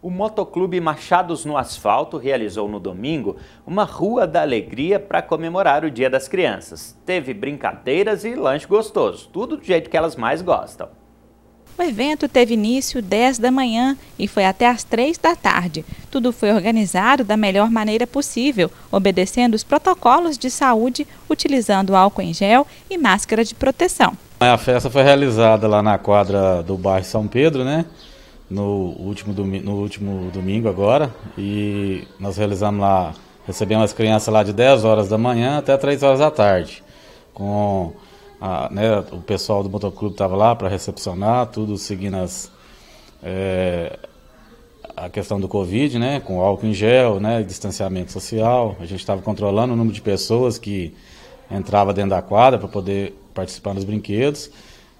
O 0.06 0.10
Motoclube 0.10 0.80
Machados 0.80 1.44
no 1.44 1.56
Asfalto 1.56 2.16
realizou 2.16 2.68
no 2.68 2.78
domingo 2.78 3.34
uma 3.66 3.82
Rua 3.82 4.24
da 4.24 4.40
Alegria 4.40 5.00
para 5.00 5.20
comemorar 5.20 5.84
o 5.84 5.90
Dia 5.90 6.08
das 6.08 6.28
Crianças. 6.28 6.96
Teve 7.04 7.34
brincadeiras 7.34 8.24
e 8.24 8.36
lanche 8.36 8.68
gostoso, 8.68 9.28
tudo 9.32 9.56
do 9.56 9.64
jeito 9.64 9.90
que 9.90 9.96
elas 9.96 10.14
mais 10.14 10.42
gostam. 10.42 10.90
O 11.76 11.82
evento 11.82 12.28
teve 12.28 12.54
início 12.54 13.02
10 13.02 13.40
da 13.40 13.50
manhã 13.50 13.98
e 14.16 14.28
foi 14.28 14.44
até 14.44 14.68
às 14.68 14.84
3 14.84 15.18
da 15.18 15.34
tarde. 15.34 15.84
Tudo 16.08 16.32
foi 16.32 16.52
organizado 16.52 17.24
da 17.24 17.36
melhor 17.36 17.68
maneira 17.68 18.06
possível, 18.06 18.70
obedecendo 18.92 19.54
os 19.54 19.64
protocolos 19.64 20.38
de 20.38 20.52
saúde, 20.52 21.04
utilizando 21.28 21.96
álcool 21.96 22.22
em 22.22 22.32
gel 22.32 22.64
e 22.88 22.96
máscara 22.96 23.42
de 23.42 23.56
proteção. 23.56 24.16
A 24.38 24.56
festa 24.56 24.88
foi 24.88 25.02
realizada 25.02 25.66
lá 25.66 25.82
na 25.82 25.98
quadra 25.98 26.62
do 26.62 26.76
bairro 26.76 27.04
São 27.04 27.26
Pedro, 27.26 27.64
né? 27.64 27.86
No 28.48 28.94
último, 28.98 29.34
domingo, 29.34 29.64
no 29.64 29.76
último 29.76 30.30
domingo 30.30 30.68
agora 30.68 31.12
e 31.36 32.06
nós 32.18 32.36
realizamos 32.36 32.80
lá, 32.80 33.14
recebemos 33.46 33.84
as 33.84 33.92
crianças 33.92 34.32
lá 34.32 34.42
de 34.42 34.52
10 34.52 34.84
horas 34.84 35.08
da 35.08 35.18
manhã 35.18 35.58
até 35.58 35.76
3 35.76 36.02
horas 36.02 36.20
da 36.20 36.30
tarde. 36.30 36.82
Com 37.34 37.92
a, 38.40 38.68
né, 38.70 38.98
o 39.12 39.18
pessoal 39.18 39.62
do 39.62 39.70
motoclube 39.70 40.14
estava 40.14 40.36
lá 40.36 40.54
para 40.54 40.68
recepcionar, 40.68 41.46
tudo 41.46 41.76
seguindo 41.76 42.16
as, 42.16 42.50
é, 43.22 43.98
a 44.96 45.08
questão 45.08 45.40
do 45.40 45.48
Covid, 45.48 45.98
né, 45.98 46.20
com 46.20 46.40
álcool 46.40 46.66
em 46.66 46.72
gel, 46.72 47.20
né, 47.20 47.42
distanciamento 47.42 48.12
social. 48.12 48.76
A 48.80 48.86
gente 48.86 49.00
estava 49.00 49.20
controlando 49.20 49.74
o 49.74 49.76
número 49.76 49.94
de 49.94 50.00
pessoas 50.00 50.58
que 50.58 50.94
entrava 51.50 51.92
dentro 51.92 52.10
da 52.10 52.22
quadra 52.22 52.58
para 52.58 52.68
poder 52.68 53.14
participar 53.34 53.74
dos 53.74 53.84
brinquedos. 53.84 54.50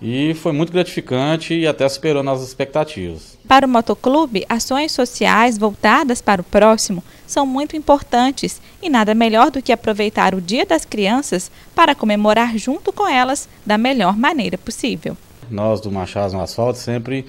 E 0.00 0.34
foi 0.34 0.52
muito 0.52 0.72
gratificante 0.72 1.54
e 1.54 1.66
até 1.66 1.88
superou 1.88 2.22
nossas 2.22 2.48
expectativas. 2.48 3.38
Para 3.48 3.66
o 3.66 3.68
motoclube, 3.68 4.44
ações 4.48 4.92
sociais 4.92 5.56
voltadas 5.56 6.20
para 6.20 6.40
o 6.40 6.44
próximo 6.44 7.02
são 7.26 7.46
muito 7.46 7.76
importantes 7.76 8.60
e 8.82 8.90
nada 8.90 9.14
melhor 9.14 9.50
do 9.50 9.62
que 9.62 9.72
aproveitar 9.72 10.34
o 10.34 10.40
Dia 10.40 10.66
das 10.66 10.84
Crianças 10.84 11.50
para 11.74 11.94
comemorar 11.94 12.58
junto 12.58 12.92
com 12.92 13.08
elas 13.08 13.48
da 13.64 13.78
melhor 13.78 14.16
maneira 14.16 14.58
possível. 14.58 15.16
Nós 15.50 15.80
do 15.80 15.90
Machado 15.90 16.34
no 16.34 16.42
Asfalto 16.42 16.78
sempre 16.78 17.24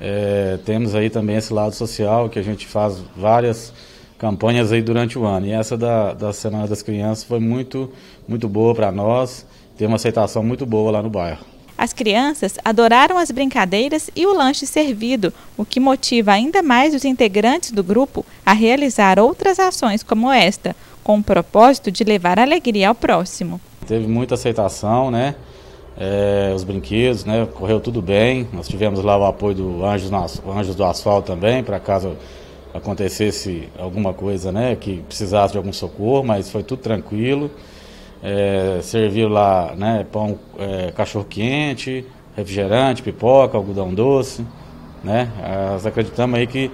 é, 0.00 0.58
temos 0.64 0.94
aí 0.94 1.10
também 1.10 1.36
esse 1.36 1.52
lado 1.52 1.74
social 1.74 2.28
que 2.28 2.38
a 2.38 2.42
gente 2.42 2.66
faz 2.66 3.00
várias 3.16 3.72
campanhas 4.18 4.72
aí 4.72 4.82
durante 4.82 5.18
o 5.18 5.24
ano. 5.24 5.46
E 5.46 5.52
essa 5.52 5.76
da, 5.76 6.12
da 6.12 6.32
Semana 6.32 6.66
das 6.66 6.82
Crianças 6.82 7.22
foi 7.22 7.38
muito, 7.38 7.92
muito 8.26 8.48
boa 8.48 8.74
para 8.74 8.90
nós, 8.90 9.46
tem 9.78 9.86
uma 9.86 9.96
aceitação 9.96 10.42
muito 10.42 10.66
boa 10.66 10.90
lá 10.90 11.02
no 11.02 11.08
bairro. 11.10 11.44
As 11.80 11.94
crianças 11.94 12.58
adoraram 12.62 13.16
as 13.16 13.30
brincadeiras 13.30 14.10
e 14.14 14.26
o 14.26 14.34
lanche 14.34 14.66
servido, 14.66 15.32
o 15.56 15.64
que 15.64 15.80
motiva 15.80 16.30
ainda 16.30 16.62
mais 16.62 16.94
os 16.94 17.06
integrantes 17.06 17.70
do 17.70 17.82
grupo 17.82 18.22
a 18.44 18.52
realizar 18.52 19.18
outras 19.18 19.58
ações 19.58 20.02
como 20.02 20.30
esta, 20.30 20.76
com 21.02 21.16
o 21.16 21.22
propósito 21.22 21.90
de 21.90 22.04
levar 22.04 22.38
alegria 22.38 22.90
ao 22.90 22.94
próximo. 22.94 23.58
Teve 23.86 24.06
muita 24.06 24.34
aceitação, 24.34 25.10
né? 25.10 25.34
É, 25.96 26.52
os 26.54 26.64
brinquedos, 26.64 27.24
né? 27.24 27.48
Correu 27.54 27.80
tudo 27.80 28.02
bem. 28.02 28.46
Nós 28.52 28.68
tivemos 28.68 29.02
lá 29.02 29.16
o 29.16 29.24
apoio 29.24 29.54
do 29.54 29.82
Anjos, 29.82 30.12
Anjos 30.46 30.74
do 30.74 30.84
Asfalto 30.84 31.28
também, 31.28 31.64
para 31.64 31.80
caso 31.80 32.14
acontecesse 32.74 33.70
alguma 33.78 34.12
coisa, 34.12 34.52
né? 34.52 34.76
Que 34.76 34.98
precisasse 35.08 35.52
de 35.52 35.56
algum 35.56 35.72
socorro, 35.72 36.24
mas 36.24 36.50
foi 36.50 36.62
tudo 36.62 36.82
tranquilo 36.82 37.50
é, 38.22 38.80
serviu 38.82 39.28
lá 39.28 39.74
né, 39.76 40.06
pão, 40.10 40.38
é, 40.58 40.92
cachorro 40.92 41.26
quente, 41.28 42.04
refrigerante, 42.36 43.02
pipoca, 43.02 43.56
algodão 43.56 43.92
doce. 43.92 44.44
Né? 45.02 45.30
Nós 45.72 45.86
acreditamos 45.86 46.38
aí 46.38 46.46
que 46.46 46.70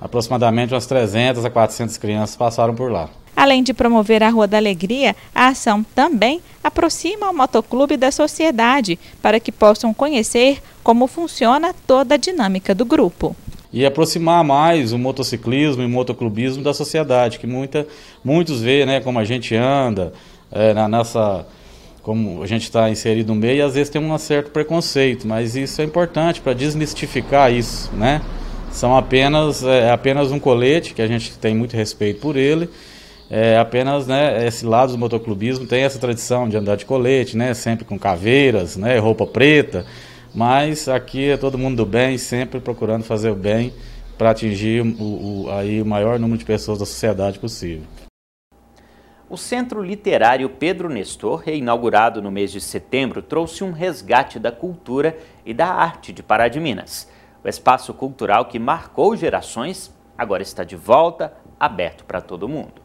aproximadamente 0.00 0.74
umas 0.74 0.86
300 0.86 1.44
a 1.44 1.50
400 1.50 1.96
crianças 1.96 2.36
passaram 2.36 2.74
por 2.74 2.90
lá. 2.90 3.08
Além 3.34 3.62
de 3.62 3.72
promover 3.72 4.22
a 4.22 4.28
Rua 4.28 4.46
da 4.46 4.58
Alegria, 4.58 5.16
a 5.34 5.48
ação 5.48 5.82
também 5.94 6.40
aproxima 6.62 7.30
o 7.30 7.34
motoclube 7.34 7.96
da 7.96 8.10
sociedade 8.10 8.98
para 9.22 9.40
que 9.40 9.50
possam 9.50 9.94
conhecer 9.94 10.60
como 10.82 11.06
funciona 11.06 11.74
toda 11.86 12.14
a 12.14 12.18
dinâmica 12.18 12.74
do 12.74 12.84
grupo. 12.84 13.34
E 13.72 13.86
aproximar 13.86 14.44
mais 14.44 14.92
o 14.92 14.98
motociclismo 14.98 15.82
e 15.82 15.86
o 15.86 15.88
motoclubismo 15.88 16.62
da 16.62 16.74
sociedade, 16.74 17.38
que 17.38 17.46
muita, 17.46 17.86
muitos 18.22 18.60
veem 18.60 18.84
né, 18.84 19.00
como 19.00 19.18
a 19.18 19.24
gente 19.24 19.56
anda, 19.56 20.12
é, 20.52 20.74
na 20.74 20.86
nossa 20.86 21.46
como 22.02 22.42
a 22.42 22.46
gente 22.46 22.62
está 22.64 22.90
inserido 22.90 23.32
no 23.32 23.40
meio, 23.40 23.58
e 23.58 23.62
às 23.62 23.74
vezes 23.74 23.88
tem 23.88 24.02
um 24.02 24.18
certo 24.18 24.50
preconceito, 24.50 25.26
mas 25.26 25.54
isso 25.54 25.80
é 25.80 25.84
importante 25.84 26.40
para 26.40 26.52
desmistificar 26.52 27.52
isso, 27.52 27.92
né? 27.94 28.20
São 28.72 28.96
apenas 28.96 29.62
é, 29.62 29.90
apenas 29.90 30.32
um 30.32 30.38
colete 30.40 30.94
que 30.94 31.02
a 31.02 31.06
gente 31.06 31.38
tem 31.38 31.54
muito 31.54 31.76
respeito 31.76 32.20
por 32.20 32.36
ele. 32.36 32.68
É 33.30 33.56
apenas, 33.56 34.06
né, 34.06 34.46
esse 34.46 34.66
lado 34.66 34.92
do 34.92 34.98
motoclubismo 34.98 35.64
tem 35.66 35.84
essa 35.84 35.98
tradição 35.98 36.46
de 36.46 36.56
andar 36.56 36.76
de 36.76 36.84
colete, 36.84 37.34
né, 37.34 37.54
sempre 37.54 37.82
com 37.82 37.98
caveiras, 37.98 38.76
né, 38.76 38.98
roupa 38.98 39.26
preta, 39.26 39.86
mas 40.34 40.86
aqui 40.86 41.30
é 41.30 41.38
todo 41.38 41.56
mundo 41.56 41.76
do 41.76 41.86
bem, 41.86 42.18
sempre 42.18 42.60
procurando 42.60 43.04
fazer 43.04 43.30
o 43.30 43.34
bem 43.34 43.72
para 44.18 44.32
atingir 44.32 44.82
o, 44.82 45.46
o, 45.46 45.50
aí 45.50 45.80
o 45.80 45.86
maior 45.86 46.18
número 46.18 46.38
de 46.38 46.44
pessoas 46.44 46.78
da 46.78 46.84
sociedade 46.84 47.38
possível. 47.38 47.84
O 49.32 49.36
Centro 49.38 49.82
Literário 49.82 50.46
Pedro 50.50 50.90
Nestor, 50.90 51.36
reinaugurado 51.36 52.20
no 52.20 52.30
mês 52.30 52.52
de 52.52 52.60
setembro, 52.60 53.22
trouxe 53.22 53.64
um 53.64 53.72
resgate 53.72 54.38
da 54.38 54.52
cultura 54.52 55.16
e 55.42 55.54
da 55.54 55.68
arte 55.68 56.12
de 56.12 56.22
Pará 56.22 56.48
de 56.48 56.60
Minas. 56.60 57.08
O 57.42 57.48
espaço 57.48 57.94
cultural 57.94 58.44
que 58.44 58.58
marcou 58.58 59.16
gerações 59.16 59.90
agora 60.18 60.42
está 60.42 60.64
de 60.64 60.76
volta, 60.76 61.32
aberto 61.58 62.04
para 62.04 62.20
todo 62.20 62.46
mundo. 62.46 62.82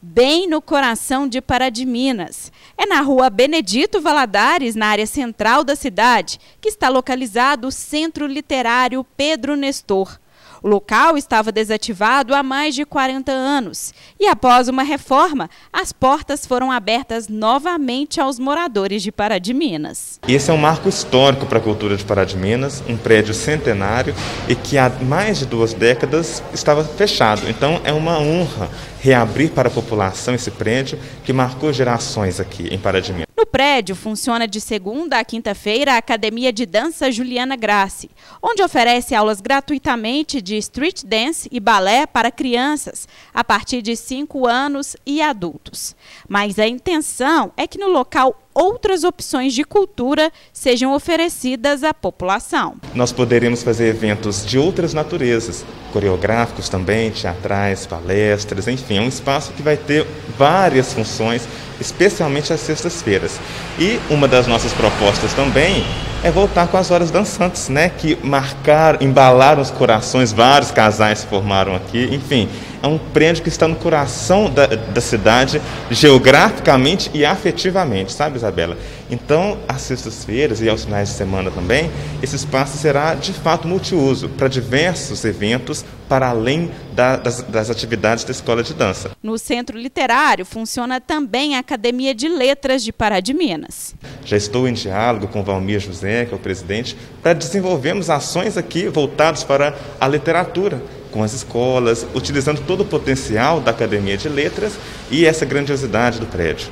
Bem 0.00 0.48
no 0.48 0.62
coração 0.62 1.26
de 1.26 1.40
Pará 1.40 1.68
de 1.68 1.84
Minas. 1.84 2.52
É 2.78 2.86
na 2.86 3.00
rua 3.00 3.28
Benedito 3.28 4.00
Valadares, 4.00 4.76
na 4.76 4.86
área 4.86 5.08
central 5.08 5.64
da 5.64 5.74
cidade, 5.74 6.38
que 6.60 6.68
está 6.68 6.88
localizado 6.88 7.66
o 7.66 7.72
Centro 7.72 8.28
Literário 8.28 9.04
Pedro 9.16 9.56
Nestor. 9.56 10.20
O 10.62 10.68
local 10.68 11.16
estava 11.16 11.50
desativado 11.50 12.34
há 12.34 12.42
mais 12.42 12.74
de 12.74 12.84
40 12.84 13.32
anos 13.32 13.94
e, 14.18 14.26
após 14.26 14.68
uma 14.68 14.82
reforma, 14.82 15.48
as 15.72 15.92
portas 15.92 16.44
foram 16.44 16.70
abertas 16.70 17.28
novamente 17.28 18.20
aos 18.20 18.38
moradores 18.38 19.02
de 19.02 19.10
Pará 19.10 19.38
de 19.38 19.54
Minas. 19.54 20.20
Esse 20.28 20.50
é 20.50 20.54
um 20.54 20.58
marco 20.58 20.88
histórico 20.88 21.46
para 21.46 21.58
a 21.58 21.62
cultura 21.62 21.96
de 21.96 22.04
Pará 22.04 22.24
de 22.24 22.36
Minas, 22.36 22.82
um 22.88 22.96
prédio 22.96 23.32
centenário 23.32 24.14
e 24.48 24.54
que 24.54 24.76
há 24.76 24.90
mais 25.02 25.38
de 25.38 25.46
duas 25.46 25.72
décadas 25.72 26.42
estava 26.52 26.84
fechado. 26.84 27.48
Então 27.48 27.80
é 27.84 27.92
uma 27.92 28.18
honra 28.18 28.68
reabrir 29.00 29.50
para 29.50 29.68
a 29.68 29.72
população 29.72 30.34
esse 30.34 30.50
prédio 30.50 30.98
que 31.24 31.32
marcou 31.32 31.72
gerações 31.72 32.38
aqui 32.38 32.68
em 32.68 32.78
Minas. 32.78 33.26
No 33.36 33.46
prédio 33.46 33.96
funciona 33.96 34.46
de 34.46 34.60
segunda 34.60 35.18
a 35.18 35.24
quinta-feira 35.24 35.94
a 35.94 35.96
Academia 35.96 36.52
de 36.52 36.66
Dança 36.66 37.10
Juliana 37.10 37.56
Grassi, 37.56 38.10
onde 38.42 38.62
oferece 38.62 39.14
aulas 39.14 39.40
gratuitamente 39.40 40.42
de 40.42 40.56
street 40.58 41.04
dance 41.04 41.48
e 41.50 41.58
balé 41.58 42.06
para 42.06 42.30
crianças 42.30 43.08
a 43.32 43.42
partir 43.42 43.80
de 43.80 43.96
5 43.96 44.46
anos 44.46 44.94
e 45.06 45.22
adultos. 45.22 45.96
Mas 46.28 46.58
a 46.58 46.68
intenção 46.68 47.50
é 47.56 47.66
que 47.66 47.78
no 47.78 47.88
local 47.88 48.36
outras 48.54 49.04
opções 49.04 49.54
de 49.54 49.64
cultura 49.64 50.30
sejam 50.52 50.94
oferecidas 50.94 51.82
à 51.84 51.94
população. 51.94 52.76
Nós 52.94 53.12
poderemos 53.12 53.62
fazer 53.62 53.88
eventos 53.88 54.44
de 54.44 54.58
outras 54.58 54.92
naturezas, 54.92 55.64
coreográficos 55.92 56.68
também, 56.68 57.10
teatrais, 57.10 57.86
palestras, 57.86 58.68
enfim, 58.68 58.98
é 58.98 59.00
um 59.00 59.08
espaço 59.08 59.52
que 59.52 59.62
vai 59.62 59.76
ter 59.76 60.06
várias 60.38 60.92
funções, 60.92 61.46
especialmente 61.80 62.52
às 62.52 62.60
sextas-feiras. 62.60 63.38
E 63.78 63.98
uma 64.10 64.28
das 64.28 64.46
nossas 64.46 64.72
propostas 64.72 65.32
também 65.34 65.84
é 66.22 66.30
voltar 66.30 66.68
com 66.68 66.76
as 66.76 66.90
horas 66.90 67.10
dançantes, 67.10 67.68
né, 67.68 67.88
que 67.88 68.16
marcaram, 68.22 68.98
embalaram 69.00 69.62
os 69.62 69.70
corações, 69.70 70.32
vários 70.32 70.70
casais 70.70 71.20
se 71.20 71.26
formaram 71.26 71.74
aqui, 71.74 72.08
enfim, 72.12 72.48
é 72.82 72.86
um 72.86 72.98
prédio 72.98 73.42
que 73.42 73.48
está 73.48 73.68
no 73.68 73.76
coração 73.76 74.50
da, 74.50 74.66
da 74.66 75.00
cidade, 75.00 75.60
geograficamente 75.90 77.10
e 77.12 77.24
afetivamente, 77.24 78.12
sabe, 78.12 78.36
Isabela? 78.36 78.76
Então, 79.10 79.58
às 79.68 79.82
sextas-feiras 79.82 80.60
e 80.62 80.68
aos 80.68 80.84
finais 80.84 81.08
de 81.10 81.14
semana 81.14 81.50
também, 81.50 81.90
esse 82.22 82.36
espaço 82.36 82.78
será 82.78 83.14
de 83.14 83.32
fato 83.32 83.66
multiuso 83.66 84.28
para 84.30 84.48
diversos 84.48 85.24
eventos, 85.24 85.84
para 86.08 86.28
além 86.28 86.70
da, 86.92 87.16
das, 87.16 87.42
das 87.42 87.70
atividades 87.70 88.24
da 88.24 88.32
escola 88.32 88.62
de 88.62 88.74
dança. 88.74 89.10
No 89.22 89.38
Centro 89.38 89.78
Literário 89.78 90.44
funciona 90.44 91.00
também 91.00 91.56
a 91.56 91.60
Academia 91.60 92.14
de 92.14 92.28
Letras 92.28 92.82
de 92.82 92.92
Pará 92.92 93.20
de 93.20 93.32
Minas. 93.32 93.94
Já 94.24 94.36
estou 94.36 94.66
em 94.66 94.72
diálogo 94.72 95.28
com 95.28 95.42
Valmir 95.42 95.80
José, 95.80 96.09
que 96.26 96.32
é 96.32 96.36
o 96.36 96.40
presidente, 96.40 96.96
para 97.22 97.32
desenvolvermos 97.32 98.10
ações 98.10 98.56
aqui 98.56 98.88
voltadas 98.88 99.44
para 99.44 99.74
a 100.00 100.08
literatura 100.08 100.82
com 101.10 101.22
as 101.22 101.32
escolas, 101.32 102.06
utilizando 102.14 102.60
todo 102.66 102.82
o 102.82 102.84
potencial 102.84 103.60
da 103.60 103.70
Academia 103.70 104.16
de 104.16 104.28
Letras 104.28 104.74
e 105.10 105.26
essa 105.26 105.44
grandiosidade 105.44 106.20
do 106.20 106.26
prédio 106.26 106.68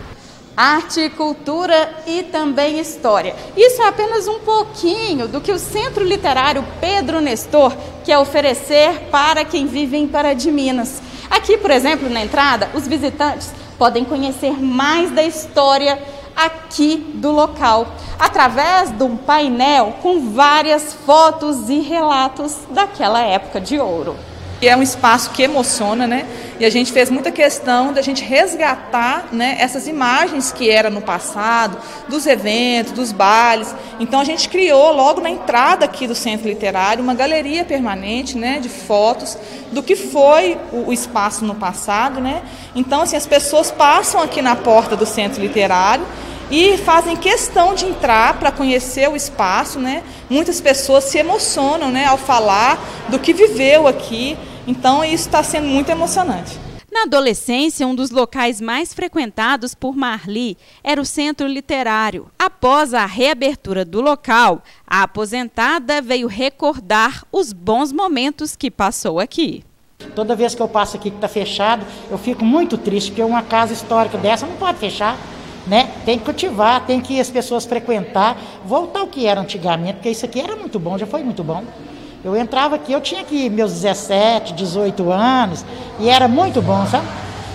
arte, 0.58 1.08
cultura 1.10 1.88
e 2.04 2.24
também 2.24 2.80
história. 2.80 3.32
Isso 3.56 3.80
é 3.80 3.86
apenas 3.86 4.26
um 4.26 4.40
pouquinho 4.40 5.28
do 5.28 5.40
que 5.40 5.52
o 5.52 5.58
Centro 5.58 6.02
Literário 6.02 6.64
Pedro 6.80 7.20
Nestor 7.20 7.72
quer 8.04 8.18
oferecer 8.18 9.02
para 9.08 9.44
quem 9.44 9.68
vive 9.68 9.96
em 9.96 10.08
Pará 10.08 10.34
de 10.34 10.50
Minas. 10.50 11.00
Aqui, 11.30 11.56
por 11.56 11.70
exemplo, 11.70 12.10
na 12.10 12.24
entrada, 12.24 12.70
os 12.74 12.88
visitantes 12.88 13.52
podem 13.78 14.04
conhecer 14.04 14.60
mais 14.60 15.12
da 15.12 15.22
história 15.22 15.96
aqui 16.38 16.96
do 17.14 17.32
local, 17.32 17.88
através 18.16 18.90
de 18.92 19.02
um 19.02 19.16
painel 19.16 19.96
com 20.00 20.30
várias 20.30 20.94
fotos 20.94 21.68
e 21.68 21.80
relatos 21.80 22.56
daquela 22.70 23.20
época 23.20 23.60
de 23.60 23.78
ouro. 23.80 24.16
É 24.60 24.76
um 24.76 24.82
espaço 24.82 25.30
que 25.30 25.42
emociona, 25.42 26.06
né? 26.06 26.26
E 26.58 26.64
a 26.64 26.70
gente 26.70 26.92
fez 26.92 27.08
muita 27.08 27.30
questão 27.30 27.92
da 27.92 28.02
gente 28.02 28.24
resgatar 28.24 29.28
né, 29.30 29.56
essas 29.60 29.86
imagens 29.86 30.50
que 30.50 30.68
era 30.68 30.90
no 30.90 31.00
passado, 31.00 31.78
dos 32.08 32.26
eventos, 32.26 32.92
dos 32.92 33.12
bailes. 33.12 33.72
Então 34.00 34.18
a 34.18 34.24
gente 34.24 34.48
criou 34.48 34.92
logo 34.92 35.20
na 35.20 35.30
entrada 35.30 35.84
aqui 35.84 36.08
do 36.08 36.14
Centro 36.16 36.48
Literário 36.48 37.04
uma 37.04 37.14
galeria 37.14 37.64
permanente 37.64 38.36
né, 38.36 38.58
de 38.58 38.68
fotos 38.68 39.38
do 39.70 39.80
que 39.80 39.94
foi 39.94 40.58
o, 40.72 40.88
o 40.88 40.92
espaço 40.92 41.44
no 41.44 41.54
passado. 41.54 42.20
Né? 42.20 42.42
Então 42.74 43.02
assim, 43.02 43.16
as 43.16 43.26
pessoas 43.26 43.70
passam 43.70 44.20
aqui 44.20 44.42
na 44.42 44.56
porta 44.56 44.96
do 44.96 45.06
Centro 45.06 45.40
Literário 45.40 46.04
e 46.50 46.76
fazem 46.78 47.16
questão 47.16 47.74
de 47.74 47.86
entrar 47.86 48.38
para 48.38 48.50
conhecer 48.50 49.08
o 49.08 49.16
espaço, 49.16 49.78
né? 49.78 50.02
Muitas 50.30 50.60
pessoas 50.60 51.04
se 51.04 51.18
emocionam, 51.18 51.90
né, 51.90 52.06
ao 52.06 52.18
falar 52.18 52.78
do 53.08 53.18
que 53.18 53.32
viveu 53.32 53.86
aqui, 53.86 54.36
então 54.66 55.04
isso 55.04 55.26
está 55.26 55.42
sendo 55.42 55.66
muito 55.66 55.90
emocionante. 55.90 56.58
Na 56.90 57.02
adolescência, 57.02 57.86
um 57.86 57.94
dos 57.94 58.10
locais 58.10 58.62
mais 58.62 58.94
frequentados 58.94 59.74
por 59.74 59.94
Marli 59.94 60.56
era 60.82 61.00
o 61.00 61.04
Centro 61.04 61.46
Literário. 61.46 62.28
Após 62.38 62.94
a 62.94 63.04
reabertura 63.04 63.84
do 63.84 64.00
local, 64.00 64.62
a 64.86 65.02
aposentada 65.02 66.00
veio 66.00 66.26
recordar 66.26 67.24
os 67.30 67.52
bons 67.52 67.92
momentos 67.92 68.56
que 68.56 68.70
passou 68.70 69.20
aqui. 69.20 69.62
Toda 70.14 70.34
vez 70.34 70.54
que 70.54 70.62
eu 70.62 70.68
passo 70.68 70.96
aqui 70.96 71.10
que 71.10 71.16
está 71.16 71.28
fechado, 71.28 71.84
eu 72.10 72.16
fico 72.16 72.44
muito 72.44 72.78
triste, 72.78 73.10
porque 73.10 73.22
uma 73.22 73.42
casa 73.42 73.74
histórica 73.74 74.16
dessa 74.16 74.46
não 74.46 74.56
pode 74.56 74.78
fechar. 74.78 75.16
Né? 75.66 75.92
Tem 76.08 76.18
que 76.18 76.24
cultivar, 76.24 76.86
tem 76.86 77.02
que 77.02 77.20
as 77.20 77.30
pessoas 77.30 77.66
frequentar, 77.66 78.34
voltar 78.64 79.00
ao 79.00 79.08
que 79.08 79.26
era 79.26 79.42
antigamente, 79.42 79.96
porque 79.96 80.08
isso 80.08 80.24
aqui 80.24 80.40
era 80.40 80.56
muito 80.56 80.78
bom, 80.78 80.96
já 80.96 81.06
foi 81.06 81.22
muito 81.22 81.44
bom. 81.44 81.62
Eu 82.24 82.34
entrava 82.34 82.76
aqui, 82.76 82.94
eu 82.94 83.00
tinha 83.02 83.20
aqui 83.20 83.50
meus 83.50 83.74
17, 83.74 84.54
18 84.54 85.12
anos, 85.12 85.66
e 86.00 86.08
era 86.08 86.26
muito 86.26 86.62
bom, 86.62 86.86
sabe? 86.86 87.06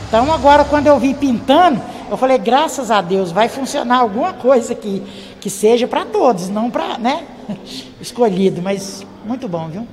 Então 0.07 0.31
agora 0.31 0.63
quando 0.65 0.85
eu 0.85 0.99
vi 0.99 1.15
pintando, 1.15 1.81
eu 2.11 2.15
falei, 2.15 2.37
graças 2.37 2.91
a 2.91 3.01
Deus, 3.01 3.31
vai 3.31 3.49
funcionar 3.49 4.01
alguma 4.01 4.33
coisa 4.33 4.73
aqui, 4.73 5.01
que 5.41 5.49
seja 5.49 5.87
para 5.87 6.05
todos, 6.05 6.47
não 6.47 6.69
para, 6.69 6.99
né, 6.99 7.23
escolhido, 7.99 8.61
mas 8.61 9.03
muito 9.25 9.47
bom, 9.47 9.67
viu? 9.67 9.87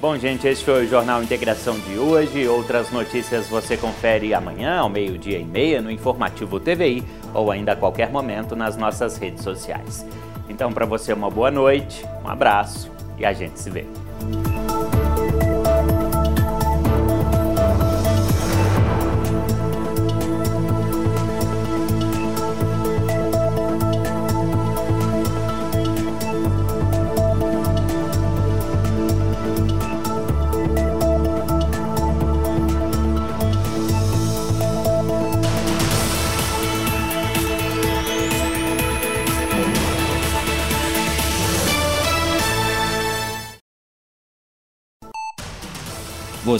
Bom, 0.00 0.16
gente, 0.16 0.48
esse 0.48 0.64
foi 0.64 0.86
o 0.86 0.88
Jornal 0.88 1.22
Integração 1.22 1.78
de 1.78 1.98
hoje. 1.98 2.48
Outras 2.48 2.90
notícias 2.90 3.46
você 3.48 3.76
confere 3.76 4.32
amanhã, 4.32 4.78
ao 4.78 4.88
meio-dia 4.88 5.38
e 5.38 5.44
meia, 5.44 5.82
no 5.82 5.90
Informativo 5.90 6.58
TVI 6.58 7.04
ou 7.34 7.50
ainda 7.50 7.72
a 7.72 7.76
qualquer 7.76 8.10
momento 8.10 8.56
nas 8.56 8.78
nossas 8.78 9.18
redes 9.18 9.44
sociais. 9.44 10.06
Então, 10.48 10.72
para 10.72 10.86
você, 10.86 11.12
uma 11.12 11.28
boa 11.28 11.50
noite, 11.50 12.02
um 12.24 12.28
abraço 12.28 12.90
e 13.18 13.26
a 13.26 13.34
gente 13.34 13.60
se 13.60 13.68
vê. 13.68 13.84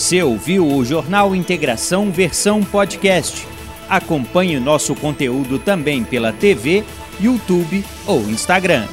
Você 0.00 0.22
ouviu 0.22 0.66
o 0.66 0.82
Jornal 0.82 1.34
Integração 1.34 2.10
versão 2.10 2.62
podcast. 2.62 3.46
Acompanhe 3.86 4.58
nosso 4.58 4.94
conteúdo 4.94 5.58
também 5.58 6.02
pela 6.02 6.32
TV, 6.32 6.82
YouTube 7.20 7.84
ou 8.06 8.22
Instagram. 8.22 8.86